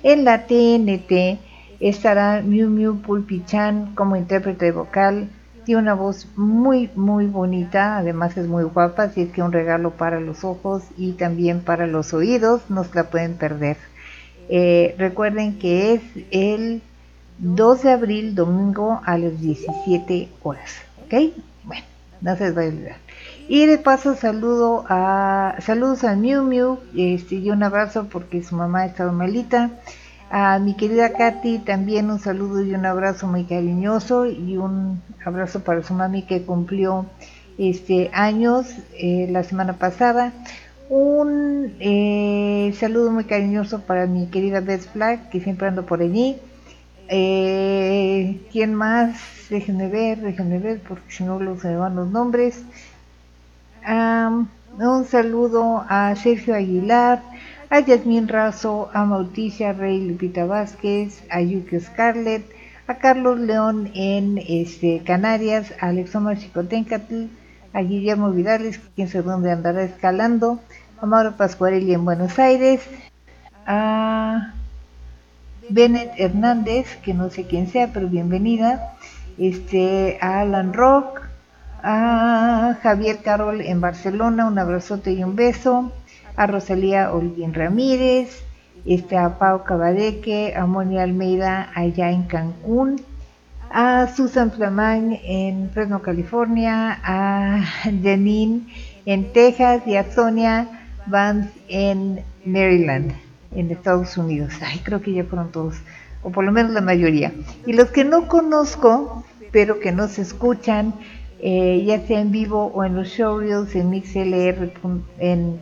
[0.02, 1.38] en la TNT
[1.80, 5.30] estará Miu Miu Pulpichan como intérprete vocal.
[5.66, 9.92] Tiene una voz muy, muy bonita, además es muy guapa, así es que un regalo
[9.92, 13.78] para los ojos y también para los oídos, no se la pueden perder.
[14.50, 16.02] Eh, recuerden que es
[16.32, 16.82] el
[17.40, 20.72] 2 de abril, domingo a las 17 horas.
[21.06, 21.34] ¿Ok?
[21.64, 21.86] Bueno,
[22.22, 22.98] no se les va a olvidar.
[23.48, 28.56] Y de paso saludo a, saludos a Miu Miu este, y un abrazo porque su
[28.56, 29.72] mamá está malita.
[30.36, 35.64] A mi querida Katy también un saludo y un abrazo muy cariñoso y un abrazo
[35.64, 37.06] para su mami que cumplió
[37.60, 38.66] este años
[38.98, 40.34] eh, la semana pasada.
[40.90, 46.36] Un eh, saludo muy cariñoso para mi querida Beth Black que siempre ando por allí.
[47.10, 49.16] Eh, ¿Quién más?
[49.52, 52.64] Déjenme ver, déjenme ver porque si no los se van los nombres.
[53.86, 57.22] un saludo a Sergio Aguilar,
[57.74, 62.46] a Yasmín Razo, a Mauticia Rey Lupita Vázquez, a Yuki Scarlett,
[62.86, 67.26] a Carlos León en este, Canarias, a Alexoma Chicotencatl,
[67.74, 70.60] a Guillermo Vidales, quien sabe dónde andará escalando,
[71.02, 72.82] a Mauro Pascuarelli en Buenos Aires,
[73.66, 74.54] a
[75.68, 78.94] Bennett Hernández, que no sé quién sea, pero bienvenida,
[79.40, 81.22] este, a Alan Rock,
[81.82, 85.92] a Javier Carol en Barcelona, un abrazote y un beso,
[86.36, 88.44] a Rosalía Olguín Ramírez,
[88.86, 93.02] este, a Pau Cabadeque, a Moni Almeida allá en Cancún,
[93.70, 98.62] a Susan Flamán en Fresno, California, a Janine
[99.06, 100.68] en Texas y a Sonia
[101.06, 103.14] Vance en Maryland,
[103.52, 104.54] en Estados Unidos.
[104.62, 105.76] Ay, creo que ya fueron todos,
[106.22, 107.34] o por lo menos la mayoría.
[107.66, 110.94] Y los que no conozco, pero que nos escuchan,
[111.40, 114.72] eh, ya sea en vivo o en los showreels en MixLR,
[115.20, 115.60] en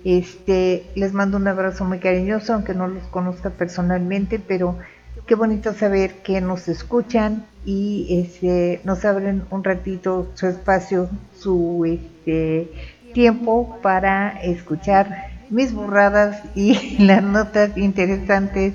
[0.04, 4.80] Este, les mando un abrazo muy cariñoso, aunque no los conozca personalmente, pero
[5.26, 11.84] qué bonito saber que nos escuchan y este, nos abren un ratito su espacio, su
[11.86, 12.72] este,
[13.14, 18.74] tiempo para escuchar mis burradas y las notas interesantes,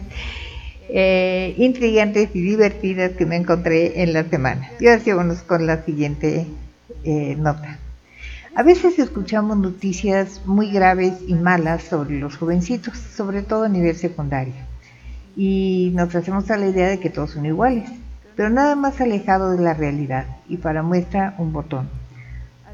[0.89, 4.71] eh, intrigantes y divertidas que me encontré en la semana.
[4.81, 6.47] Y ahora sigamos con la siguiente
[7.05, 7.79] eh, nota.
[8.57, 13.95] A veces escuchamos noticias muy graves y malas sobre los jovencitos, sobre todo a nivel
[13.95, 14.70] secundario
[15.37, 17.89] y nos hacemos a la idea de que todos son iguales,
[18.37, 21.89] pero nada más alejado de la realidad y para muestra un botón.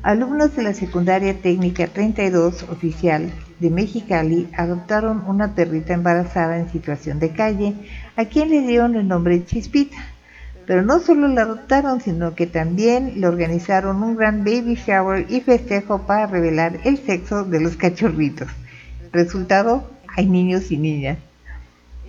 [0.02, 7.18] Alumnos de la secundaria técnica 32 oficial de Mexicali adoptaron una perrita embarazada en situación
[7.18, 7.74] de calle,
[8.14, 9.96] a quien le dieron el nombre Chispita.
[10.66, 15.40] Pero no solo la adoptaron, sino que también le organizaron un gran baby shower y
[15.40, 18.48] festejo para revelar el sexo de los cachorritos.
[19.12, 21.18] Resultado, hay niños y niñas.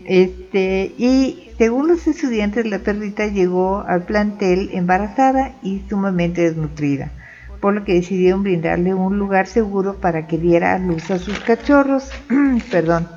[0.07, 7.11] Este, y según los estudiantes, la perrita llegó al plantel embarazada y sumamente desnutrida,
[7.59, 12.09] por lo que decidieron brindarle un lugar seguro para que diera luz a sus cachorros.
[12.71, 13.09] Perdón.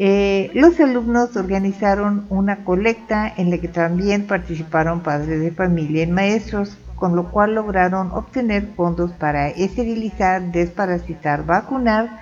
[0.00, 6.06] Eh, los alumnos organizaron una colecta en la que también participaron padres de familia y
[6.06, 12.20] maestros, con lo cual lograron obtener fondos para esterilizar, desparasitar, vacunar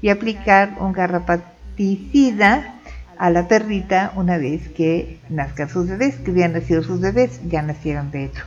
[0.00, 2.77] y aplicar un garrapaticida
[3.18, 7.62] a la perrita una vez que nazcan sus bebés, que habían nacido sus bebés, ya
[7.62, 8.44] nacieron de hecho.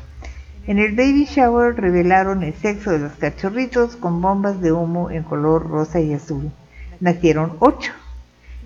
[0.66, 5.24] En el baby shower revelaron el sexo de los cachorritos con bombas de humo en
[5.24, 6.52] color rosa y azul.
[7.00, 7.92] Nacieron ocho.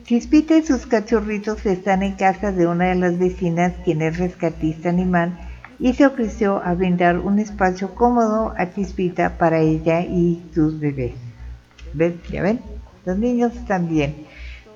[0.03, 4.89] Chispita y sus cachorritos están en casa de una de las vecinas, quien es rescatista
[4.89, 5.39] animal,
[5.80, 11.14] y se ofreció a brindar un espacio cómodo a Chispita para ella y sus bebés.
[11.93, 12.22] ¿Ven?
[12.30, 12.60] ¿Ya ven?
[13.06, 14.16] Los niños también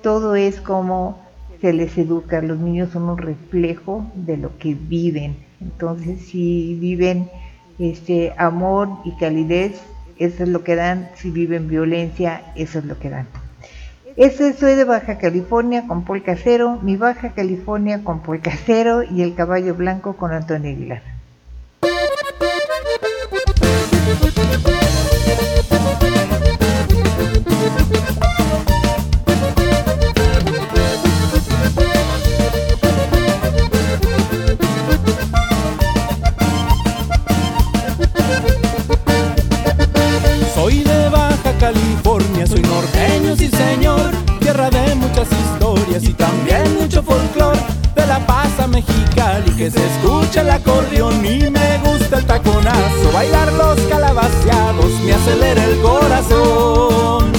[0.02, 1.18] todo es como
[1.60, 2.40] se les educa.
[2.40, 5.36] Los niños son un reflejo de lo que viven.
[5.60, 7.28] Entonces, si viven
[7.78, 9.80] este amor y calidez,
[10.18, 11.08] eso es lo que dan.
[11.14, 13.26] Si viven violencia, eso es lo que dan.
[14.16, 19.22] Este soy de Baja California con Paul Casero, mi Baja California con Paul Casero y
[19.22, 21.19] el caballo blanco con Antonio Aguilar.
[43.36, 44.10] sí señor,
[44.40, 47.60] tierra de muchas historias y también mucho folclore
[47.94, 53.52] de la pasa mexicali que se escucha el acordeón y me gusta el taconazo, bailar
[53.52, 57.30] los calabaceados me acelera el corazón.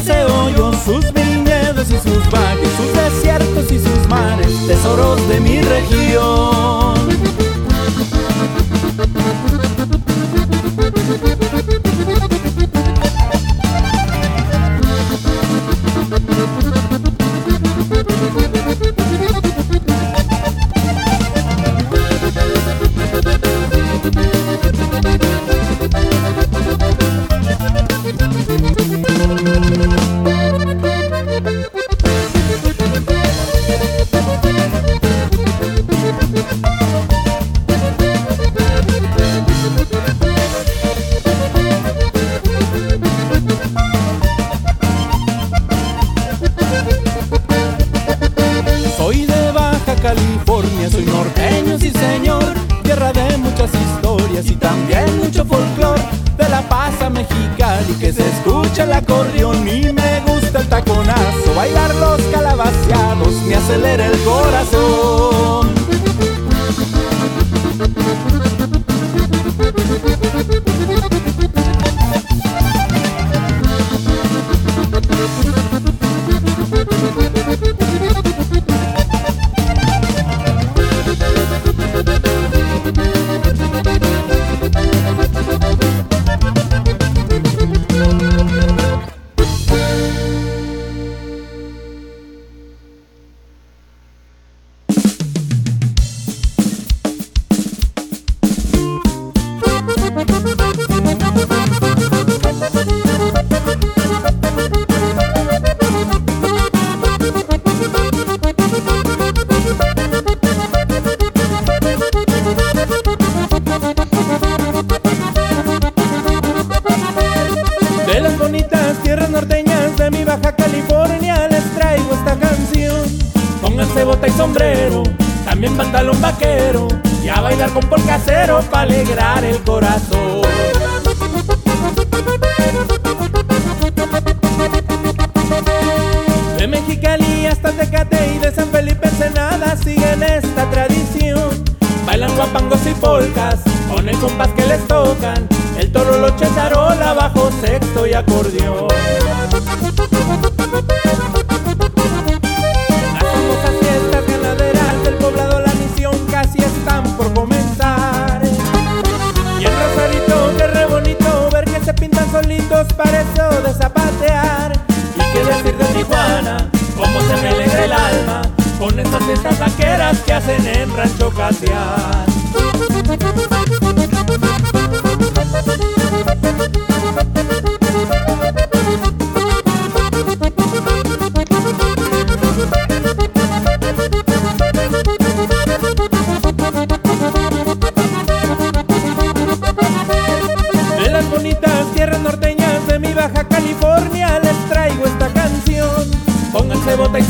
[0.00, 5.60] paseo yo sus viñedos y sus valles, sus desiertos y sus mares, tesoros de mi
[5.60, 6.09] región.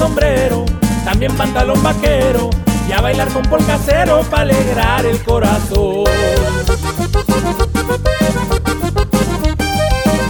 [0.00, 0.64] sombrero,
[1.04, 2.48] también pantalón vaquero
[2.88, 6.04] y a bailar con polcasero para alegrar el corazón.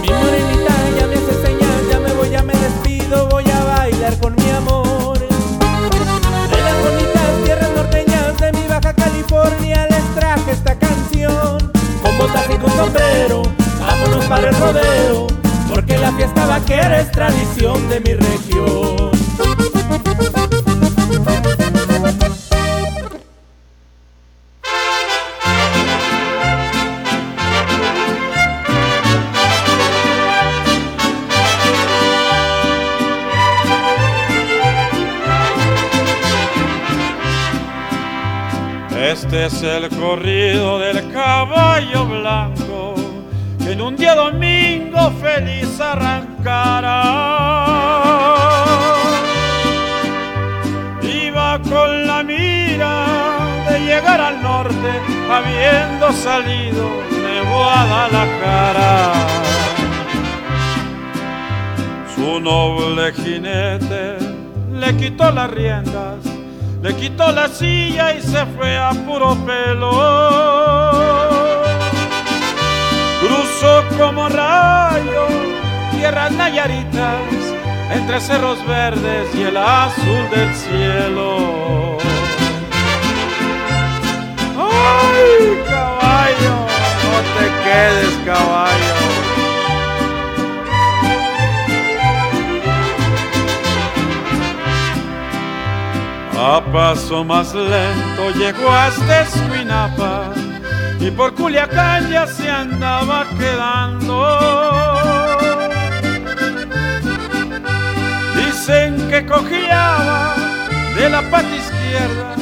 [0.01, 4.17] Mi morenita ya me hace señal, ya me voy, ya me despido, voy a bailar
[4.19, 5.17] con mi amor.
[5.19, 11.71] De las bonitas tierras norteñas de mi Baja California les traje esta canción.
[12.03, 13.43] Con botas y con sombrero,
[13.79, 15.27] vámonos para el rodeo,
[15.73, 19.10] porque la fiesta vaquera es tradición de mi región.
[39.31, 41.10] Este es el corrido del
[55.51, 59.13] habiendo salido de Guadalajara.
[62.15, 64.17] Su noble jinete
[64.73, 66.31] le quitó las riendas
[66.81, 69.91] le quitó la silla y se fue a puro pelo.
[73.19, 75.27] Cruzó como rayo
[75.91, 77.21] tierras nayaritas
[77.91, 81.97] entre cerros verdes y el azul del cielo.
[84.81, 86.55] ¡Ay, caballo!
[87.05, 88.95] No te quedes, caballo.
[96.43, 100.33] A paso más lento llegó hasta Escuinapa
[100.99, 104.17] y por Culiacán ya se andaba quedando.
[108.35, 110.35] Dicen que cojeaba
[110.95, 112.35] de la pata izquierda,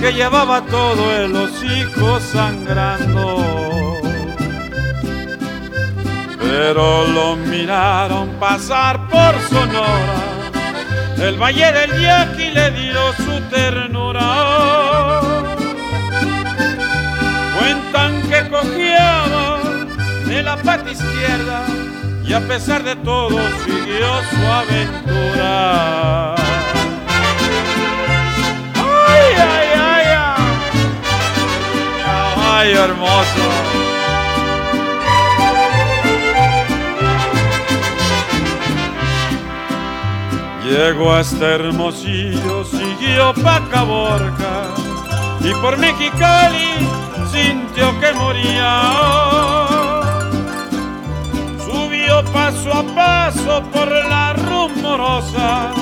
[0.00, 4.00] que llevaba todo el hocico sangrando.
[6.40, 10.36] Pero lo miraron pasar por Sonora
[11.18, 15.20] el valle del Yaqui le dio su ternura.
[17.58, 19.58] Cuentan que cojeaba
[20.26, 21.64] de la pata izquierda
[22.22, 26.34] y a pesar de todo siguió su aventura.
[32.56, 33.46] ¡Caballo hermoso!
[40.64, 44.68] Llegó hasta Hermosillo, siguió pa' Caborca
[45.40, 46.78] y por Mexicali
[47.30, 48.82] sintió que moría.
[51.62, 55.74] Subió paso a paso por la rumorosa,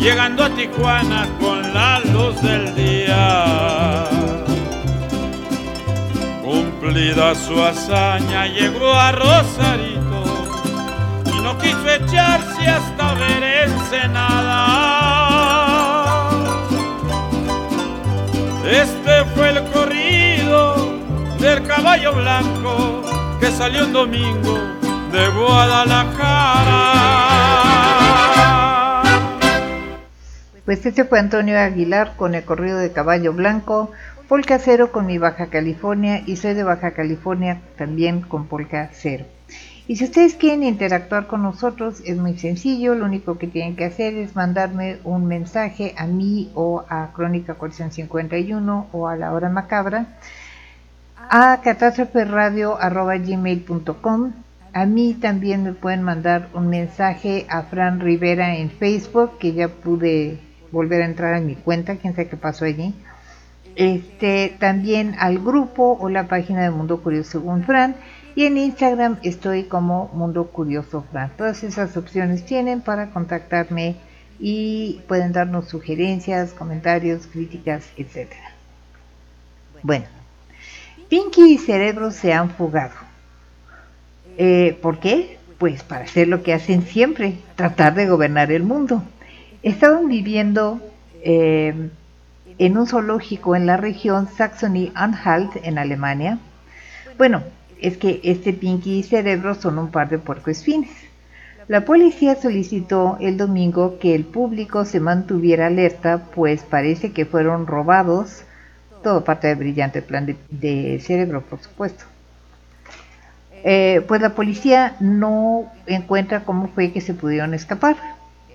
[0.00, 4.37] llegando a Tijuana con la luz del día.
[6.98, 10.24] Su hazaña, llegó a Rosarito
[11.44, 14.68] no quiso echarse hasta ver Ensenada.
[18.68, 20.98] Este fue el corrido
[21.38, 23.02] del caballo blanco
[23.38, 24.58] que salió un domingo
[25.12, 26.52] de Guadalajara.
[30.64, 33.92] Pues este fue Antonio Aguilar con el corrido de caballo blanco,
[34.28, 39.24] Polka Cero con mi Baja California y soy de Baja California también con Polka Cero.
[39.86, 43.86] Y si ustedes quieren interactuar con nosotros, es muy sencillo, lo único que tienen que
[43.86, 49.32] hacer es mandarme un mensaje a mí o a Crónica Colección 51 o a La
[49.32, 50.08] Hora Macabra
[51.30, 51.60] a
[53.18, 54.32] gmail.com
[54.74, 59.68] A mí también me pueden mandar un mensaje a Fran Rivera en Facebook, que ya
[59.68, 60.38] pude
[60.70, 62.94] volver a entrar a mi cuenta, quién sabe qué pasó allí.
[63.78, 67.94] Este, también al grupo o la página de Mundo Curioso según Fran
[68.34, 71.30] y en Instagram estoy como Mundo Curioso Fran.
[71.36, 73.94] Todas esas opciones tienen para contactarme
[74.40, 78.32] y pueden darnos sugerencias, comentarios, críticas, etc.
[79.84, 80.06] Bueno,
[81.08, 82.94] Pinky y Cerebro se han fugado.
[84.38, 85.38] Eh, ¿Por qué?
[85.58, 89.04] Pues para hacer lo que hacen siempre, tratar de gobernar el mundo.
[89.62, 90.80] Estaban viviendo
[91.22, 91.90] eh,
[92.58, 96.38] en un zoológico en la región Saxony-Anhalt en Alemania.
[97.16, 97.42] Bueno,
[97.80, 100.90] es que este Pinky y Cerebro son un par de puercoespines.
[101.68, 107.66] La policía solicitó el domingo que el público se mantuviera alerta, pues parece que fueron
[107.66, 108.42] robados,
[109.02, 112.04] todo parte del brillante plan de, cerebro, por supuesto.
[113.64, 117.96] Eh, pues la policía no encuentra cómo fue que se pudieron escapar.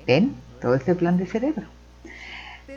[0.08, 0.34] ¿Ven?
[0.60, 1.68] Todo este plan de cerebro.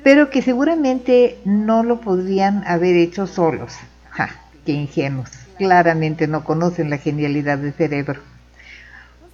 [0.07, 3.72] Pero que seguramente no lo podrían haber hecho solos.
[4.11, 4.36] ¡Ja!
[4.64, 5.32] ¡Qué ingenuos!
[5.59, 8.20] claramente no conocen la genialidad del cerebro.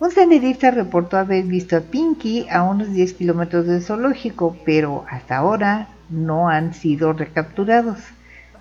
[0.01, 5.37] Un senderista reportó haber visto a Pinky a unos 10 kilómetros del zoológico, pero hasta
[5.37, 7.99] ahora no han sido recapturados.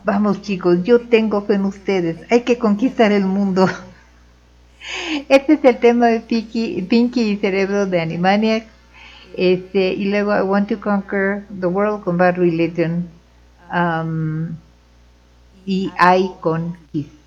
[0.03, 2.17] Vamos chicos, yo tengo fe en ustedes.
[2.29, 3.69] Hay que conquistar el mundo.
[5.29, 8.80] Este es el tema de Pinky, y Cerebro de Animaniacs.
[9.37, 13.07] Este, y luego I Want to Conquer the World con Bad Religion.
[13.73, 14.57] Um,
[15.65, 17.20] y I con Kiss.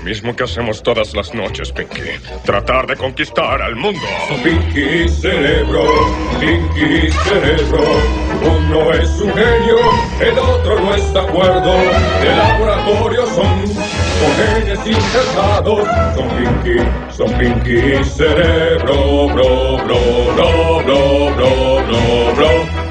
[0.00, 2.00] Lo mismo que hacemos todas las noches, Pinky.
[2.46, 4.00] Tratar de conquistar al mundo.
[4.42, 5.84] Pinky Cerebro,
[6.40, 7.84] Pinky Cerebro.
[8.42, 9.76] Uno es un genio,
[10.20, 11.72] el otro no está de acuerdo.
[12.22, 15.86] De laboratorio son, con injertados.
[16.14, 16.78] Son Pinky,
[17.14, 22.90] son Pinky Cerebro, bro, bro, bro, bro, bro, bro, bro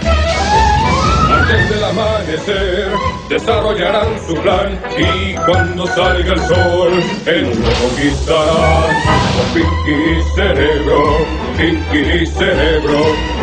[1.50, 2.92] antes del amanecer
[3.30, 6.92] desarrollarán su plan y cuando salga el sol
[7.28, 8.90] el mundo conquistarán
[9.36, 11.18] con Pinky Cerebro,
[11.58, 13.00] Pinky Cerebro.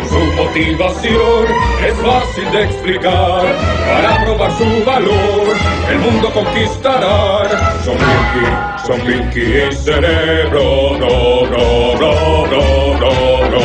[0.09, 1.45] Su motivación
[1.85, 3.55] es fácil de explicar.
[3.85, 5.55] Para probar su valor,
[5.89, 7.47] el mundo conquistarán.
[7.85, 8.45] Son Pinky,
[8.85, 13.61] son Pinky Cerebro, no, no, no, no, no, no.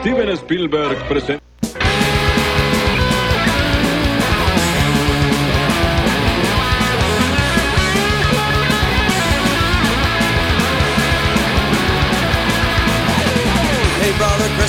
[0.00, 1.47] Steven Spielberg presenta.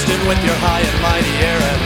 [0.10, 1.81] Christian with your high and mighty errand.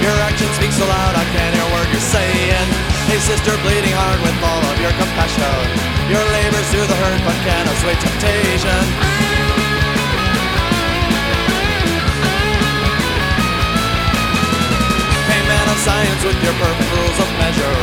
[0.00, 2.68] Your action speaks so loud I can't hear a word you're saying.
[3.04, 5.60] Hey sister, bleeding heart with all of your compassion.
[6.08, 8.80] Your labors through the hurt but can't assuage temptation.
[15.28, 17.80] Hey man of science with your perfect rules of measure.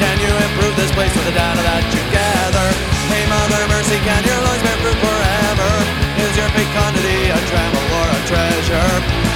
[0.00, 2.68] Can you improve this place with the data that you gather?
[3.12, 5.72] Hey mother mercy, can your lungs bear fruit forever?
[6.16, 9.33] Is your fecundity a tremble or a treasure?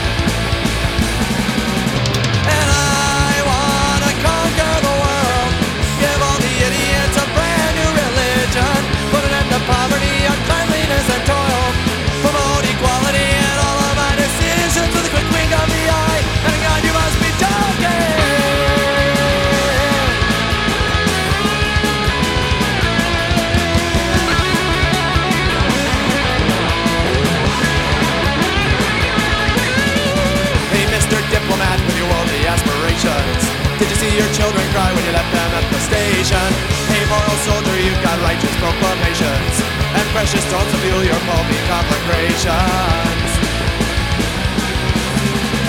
[34.19, 36.49] Your children cry when you left them at the station.
[36.91, 39.55] Hey, moral soldier, you've got righteous proclamations
[39.95, 43.31] and precious stones to fuel your pulpy conflagrations.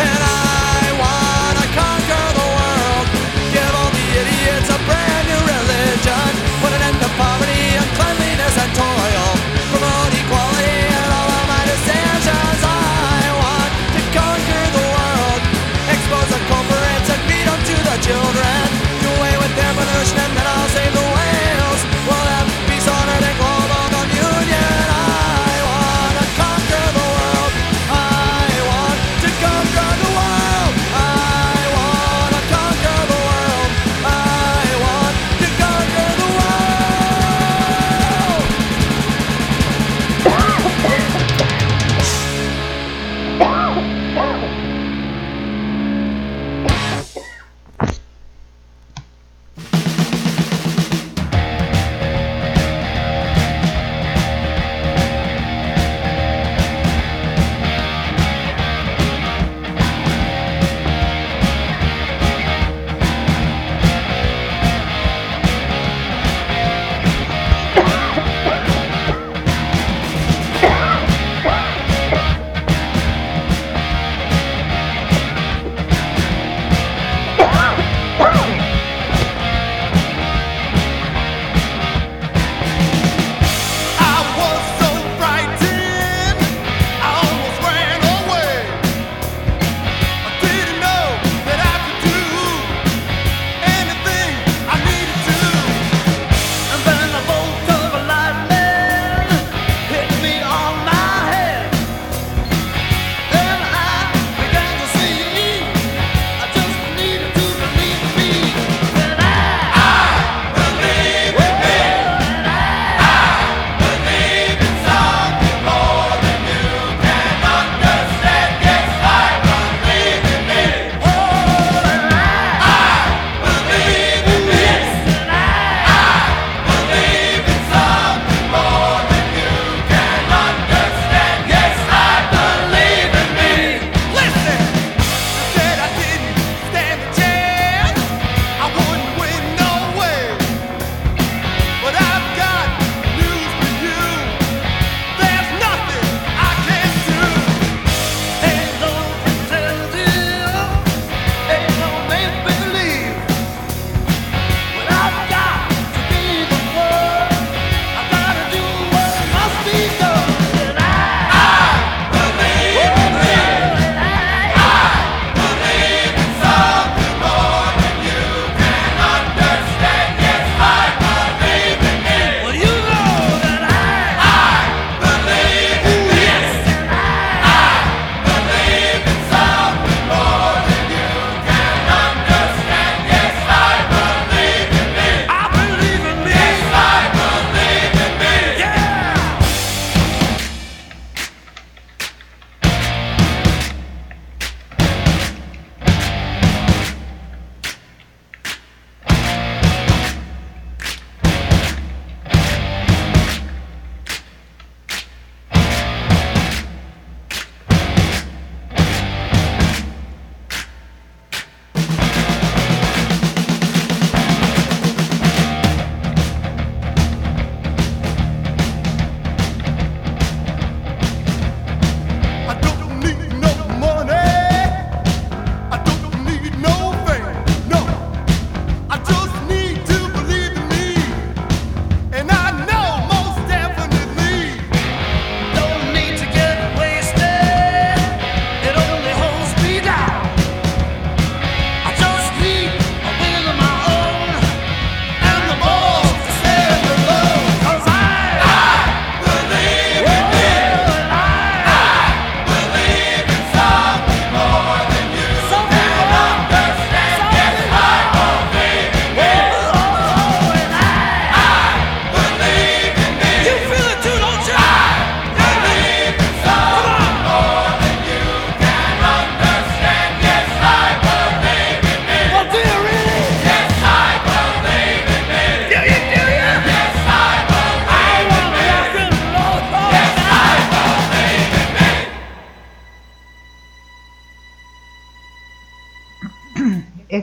[0.01, 0.28] And I
[19.91, 20.28] the world.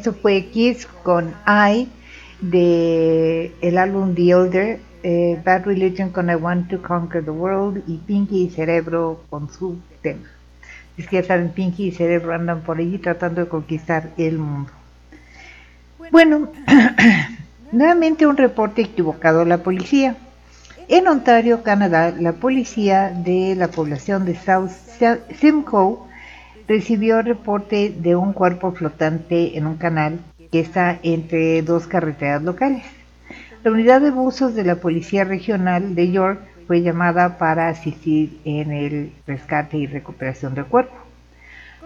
[0.06, 1.88] Esto fue Kiss con I
[2.40, 7.82] de el álbum The Older, eh, Bad Religion con I Want to Conquer the World
[7.88, 10.28] y Pinky y Cerebro con su tema.
[10.96, 14.70] Es que ya saben, Pinky y Cerebro andan por allí tratando de conquistar el mundo.
[16.12, 16.52] Bueno,
[17.72, 20.14] nuevamente un reporte equivocado a la policía.
[20.86, 24.70] En Ontario, Canadá, la policía de la población de South
[25.40, 26.05] Simcoe
[26.68, 30.20] recibió reporte de un cuerpo flotante en un canal
[30.50, 32.84] que está entre dos carreteras locales.
[33.62, 38.72] La unidad de buzos de la Policía Regional de York fue llamada para asistir en
[38.72, 40.94] el rescate y recuperación del cuerpo.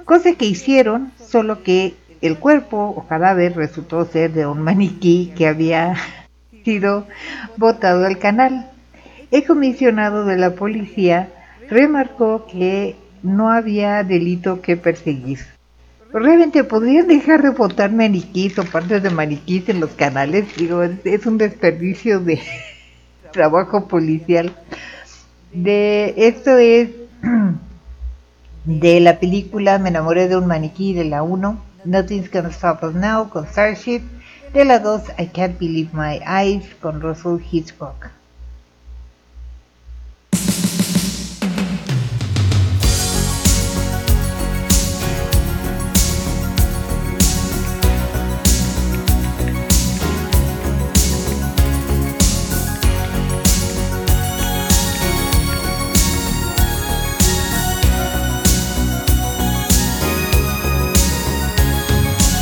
[0.04, 5.46] Cosa que hicieron, solo que el cuerpo o cadáver resultó ser de un maniquí que
[5.46, 5.94] había
[6.64, 7.06] sido
[7.56, 8.70] botado al canal.
[9.30, 11.28] El comisionado de la policía
[11.68, 15.38] remarcó que no había delito que perseguir.
[16.12, 20.44] Realmente podrían dejar de botar maniquís o partes de maniquís en los canales.
[20.56, 22.40] Digo, es, un desperdicio de
[23.32, 24.52] trabajo policial.
[25.52, 26.90] De esto es
[28.64, 32.94] de la película Me enamoré de un maniquí de la 1, Nothing's Gonna Stop Us
[32.94, 34.02] Now con Starship,
[34.52, 38.19] de la 2 I Can't Believe My Eyes con Russell Hitchcock.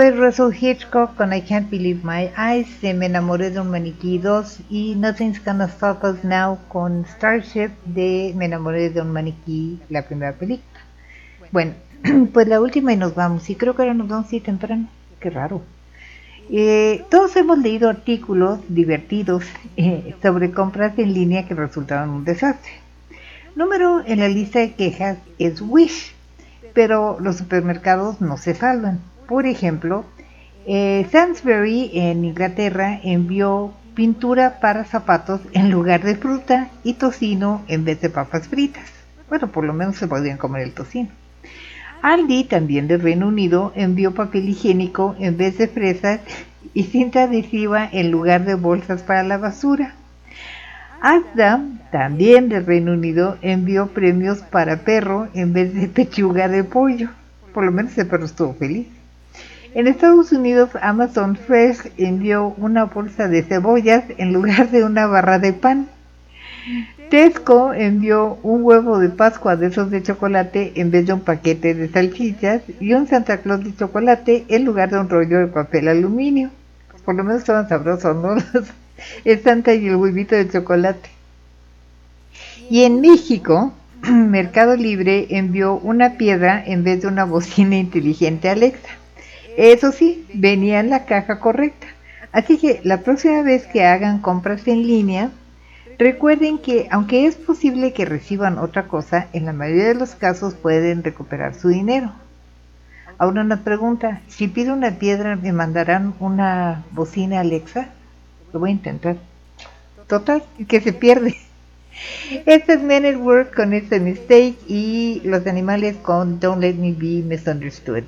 [0.00, 4.16] fue Russell Hitchcock con I Can't Believe My Eyes, de Me enamoré de un maniquí
[4.16, 9.78] 2 y Nothing's Gonna Stop Us Now con Starship de Me enamoré de un maniquí,
[9.90, 10.80] la primera película.
[11.52, 11.74] Bueno,
[12.32, 13.50] pues la última y nos vamos.
[13.50, 14.88] Y creo que ahora nos vamos así temprano.
[15.20, 15.60] Qué raro.
[16.50, 19.44] Eh, todos hemos leído artículos divertidos
[19.76, 22.72] eh, sobre compras en línea que resultaron un desastre.
[23.54, 26.14] Número en la lista de quejas es Wish,
[26.72, 29.09] pero los supermercados no se salvan.
[29.30, 30.06] Por ejemplo,
[30.66, 37.84] eh, Sainsbury en Inglaterra envió pintura para zapatos en lugar de fruta y tocino en
[37.84, 38.90] vez de papas fritas.
[39.28, 41.10] Bueno, por lo menos se podían comer el tocino.
[42.02, 46.18] Aldi, también del Reino Unido, envió papel higiénico en vez de fresas
[46.74, 49.94] y cinta adhesiva en lugar de bolsas para la basura.
[51.00, 51.62] Asda,
[51.92, 57.10] también del Reino Unido, envió premios para perro en vez de pechuga de pollo.
[57.54, 58.88] Por lo menos el perro estuvo feliz.
[59.72, 65.38] En Estados Unidos, Amazon Fresh envió una bolsa de cebollas en lugar de una barra
[65.38, 65.86] de pan.
[67.08, 71.74] Tesco envió un huevo de Pascua de esos de chocolate en vez de un paquete
[71.74, 75.86] de salchichas y un Santa Claus de chocolate en lugar de un rollo de papel
[75.86, 76.50] aluminio.
[77.04, 78.34] Por lo menos estaban sabrosos, ¿no?
[79.24, 81.08] El Santa y el huevito de chocolate.
[82.68, 83.72] Y en México,
[84.02, 88.90] Mercado Libre envió una piedra en vez de una bocina inteligente Alexa.
[89.56, 91.86] Eso sí, venía en la caja correcta.
[92.32, 95.30] Así que la próxima vez que hagan compras en línea,
[95.98, 100.54] recuerden que aunque es posible que reciban otra cosa, en la mayoría de los casos
[100.54, 102.12] pueden recuperar su dinero.
[103.18, 107.88] Ahora una pregunta, si pido una piedra, ¿me mandarán una bocina Alexa?
[108.52, 109.16] Lo voy a intentar.
[110.06, 111.36] Total, que se pierde.
[112.46, 116.92] Este es Men at Work con este mistake y los animales con Don't Let Me
[116.92, 118.04] Be Misunderstood.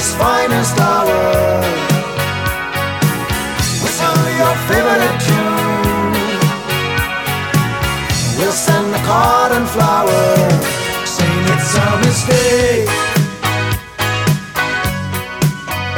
[0.00, 1.60] Not finest hour.
[3.82, 6.14] Whistle your favorite tune.
[8.38, 10.24] We'll send a card and flower,
[11.04, 12.88] saying it's a mistake.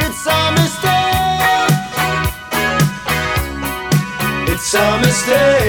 [0.05, 1.73] It's a mistake.
[4.51, 5.62] It's a mistake.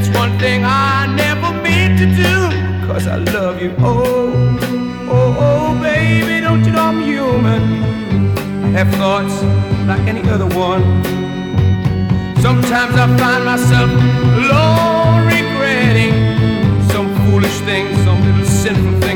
[0.00, 3.74] That's one thing I never meant to do, cause I love you.
[3.78, 4.58] Oh,
[5.10, 7.62] oh, oh, baby, don't you know I'm human?
[8.64, 9.42] I have thoughts
[9.86, 10.82] like any other one.
[12.40, 13.90] Sometimes I find myself
[14.40, 16.14] alone regretting
[16.88, 19.09] some foolish thing, some little sinful thing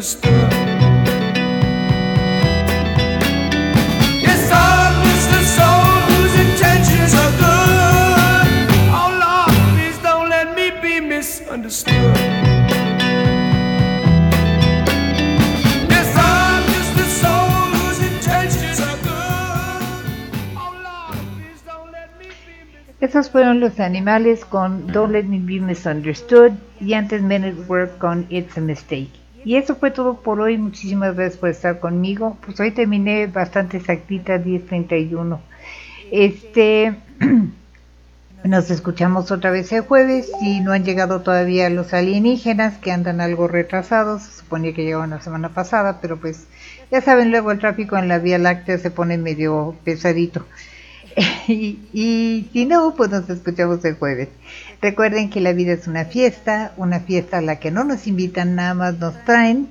[0.00, 0.16] Yes,
[4.50, 4.96] I'm
[5.44, 8.48] soul whose intentions are good.
[8.96, 12.16] Oh Lord, please don't let me be misunderstood.
[23.00, 27.98] Esos fueron los animales con Don't Let Me Be Misunderstood y antes Men at Work
[27.98, 29.19] con It's a Mistake.
[29.44, 30.58] Y eso fue todo por hoy.
[30.58, 32.36] Muchísimas gracias por estar conmigo.
[32.44, 35.38] Pues hoy terminé bastante exactita, 10.31.
[36.10, 36.94] Este.
[38.42, 40.30] Nos escuchamos otra vez el jueves.
[40.40, 45.10] Si no han llegado todavía los alienígenas, que andan algo retrasados, se suponía que llegaban
[45.10, 46.46] la semana pasada, pero pues
[46.90, 50.46] ya saben, luego el tráfico en la Vía Láctea se pone medio pesadito.
[51.48, 54.28] y, y si no, pues nos escuchamos el jueves.
[54.80, 58.54] Recuerden que la vida es una fiesta, una fiesta a la que no nos invitan,
[58.54, 59.68] nada más nos traen.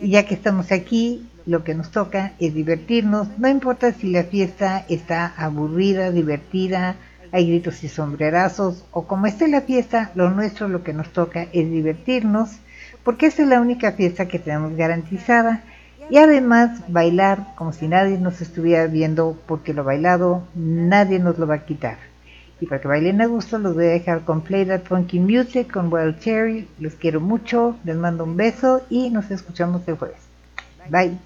[0.00, 3.28] Y ya que estamos aquí, lo que nos toca es divertirnos.
[3.38, 6.96] No importa si la fiesta está aburrida, divertida,
[7.32, 11.42] hay gritos y sombrerazos, o como esté la fiesta, lo nuestro, lo que nos toca
[11.52, 12.50] es divertirnos,
[13.04, 15.62] porque esta es la única fiesta que tenemos garantizada.
[16.08, 21.46] Y además bailar como si nadie nos estuviera viendo, porque lo bailado nadie nos lo
[21.46, 21.98] va a quitar.
[22.60, 25.70] Y para que bailen a gusto, los voy a dejar con Play That Funky Music
[25.70, 26.68] con Wild Cherry.
[26.78, 30.20] Los quiero mucho, les mando un beso y nos escuchamos el jueves.
[30.88, 31.18] Bye.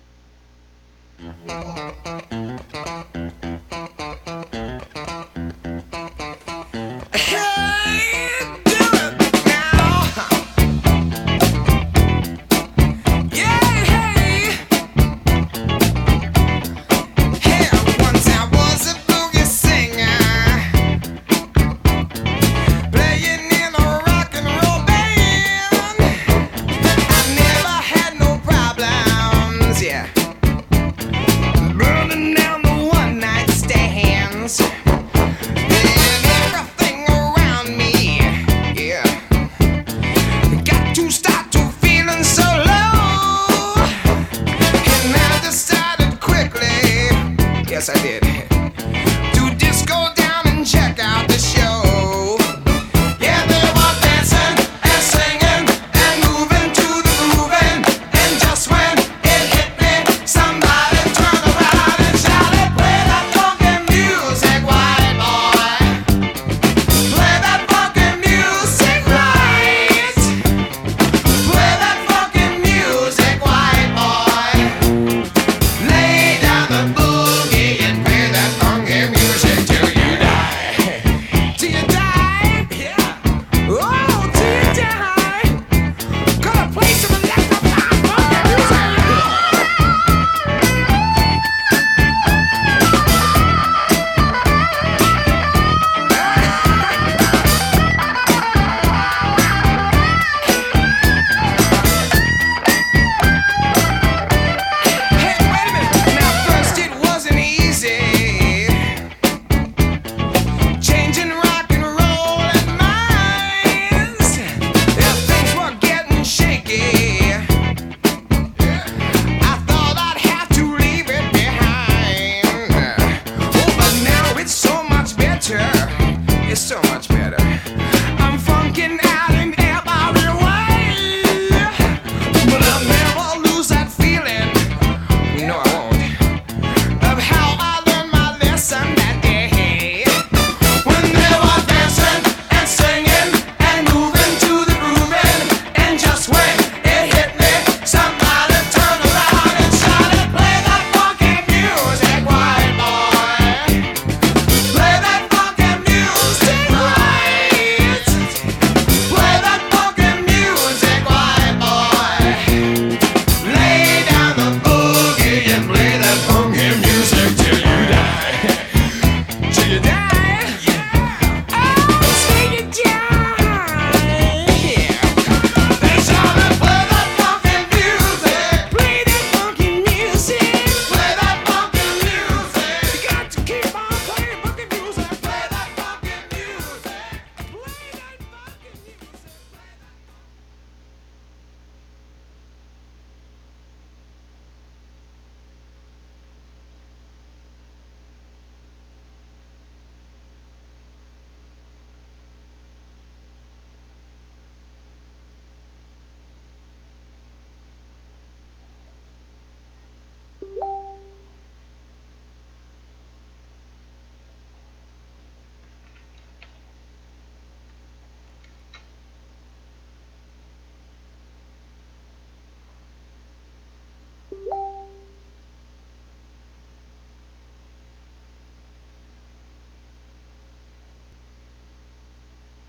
[47.93, 48.30] I.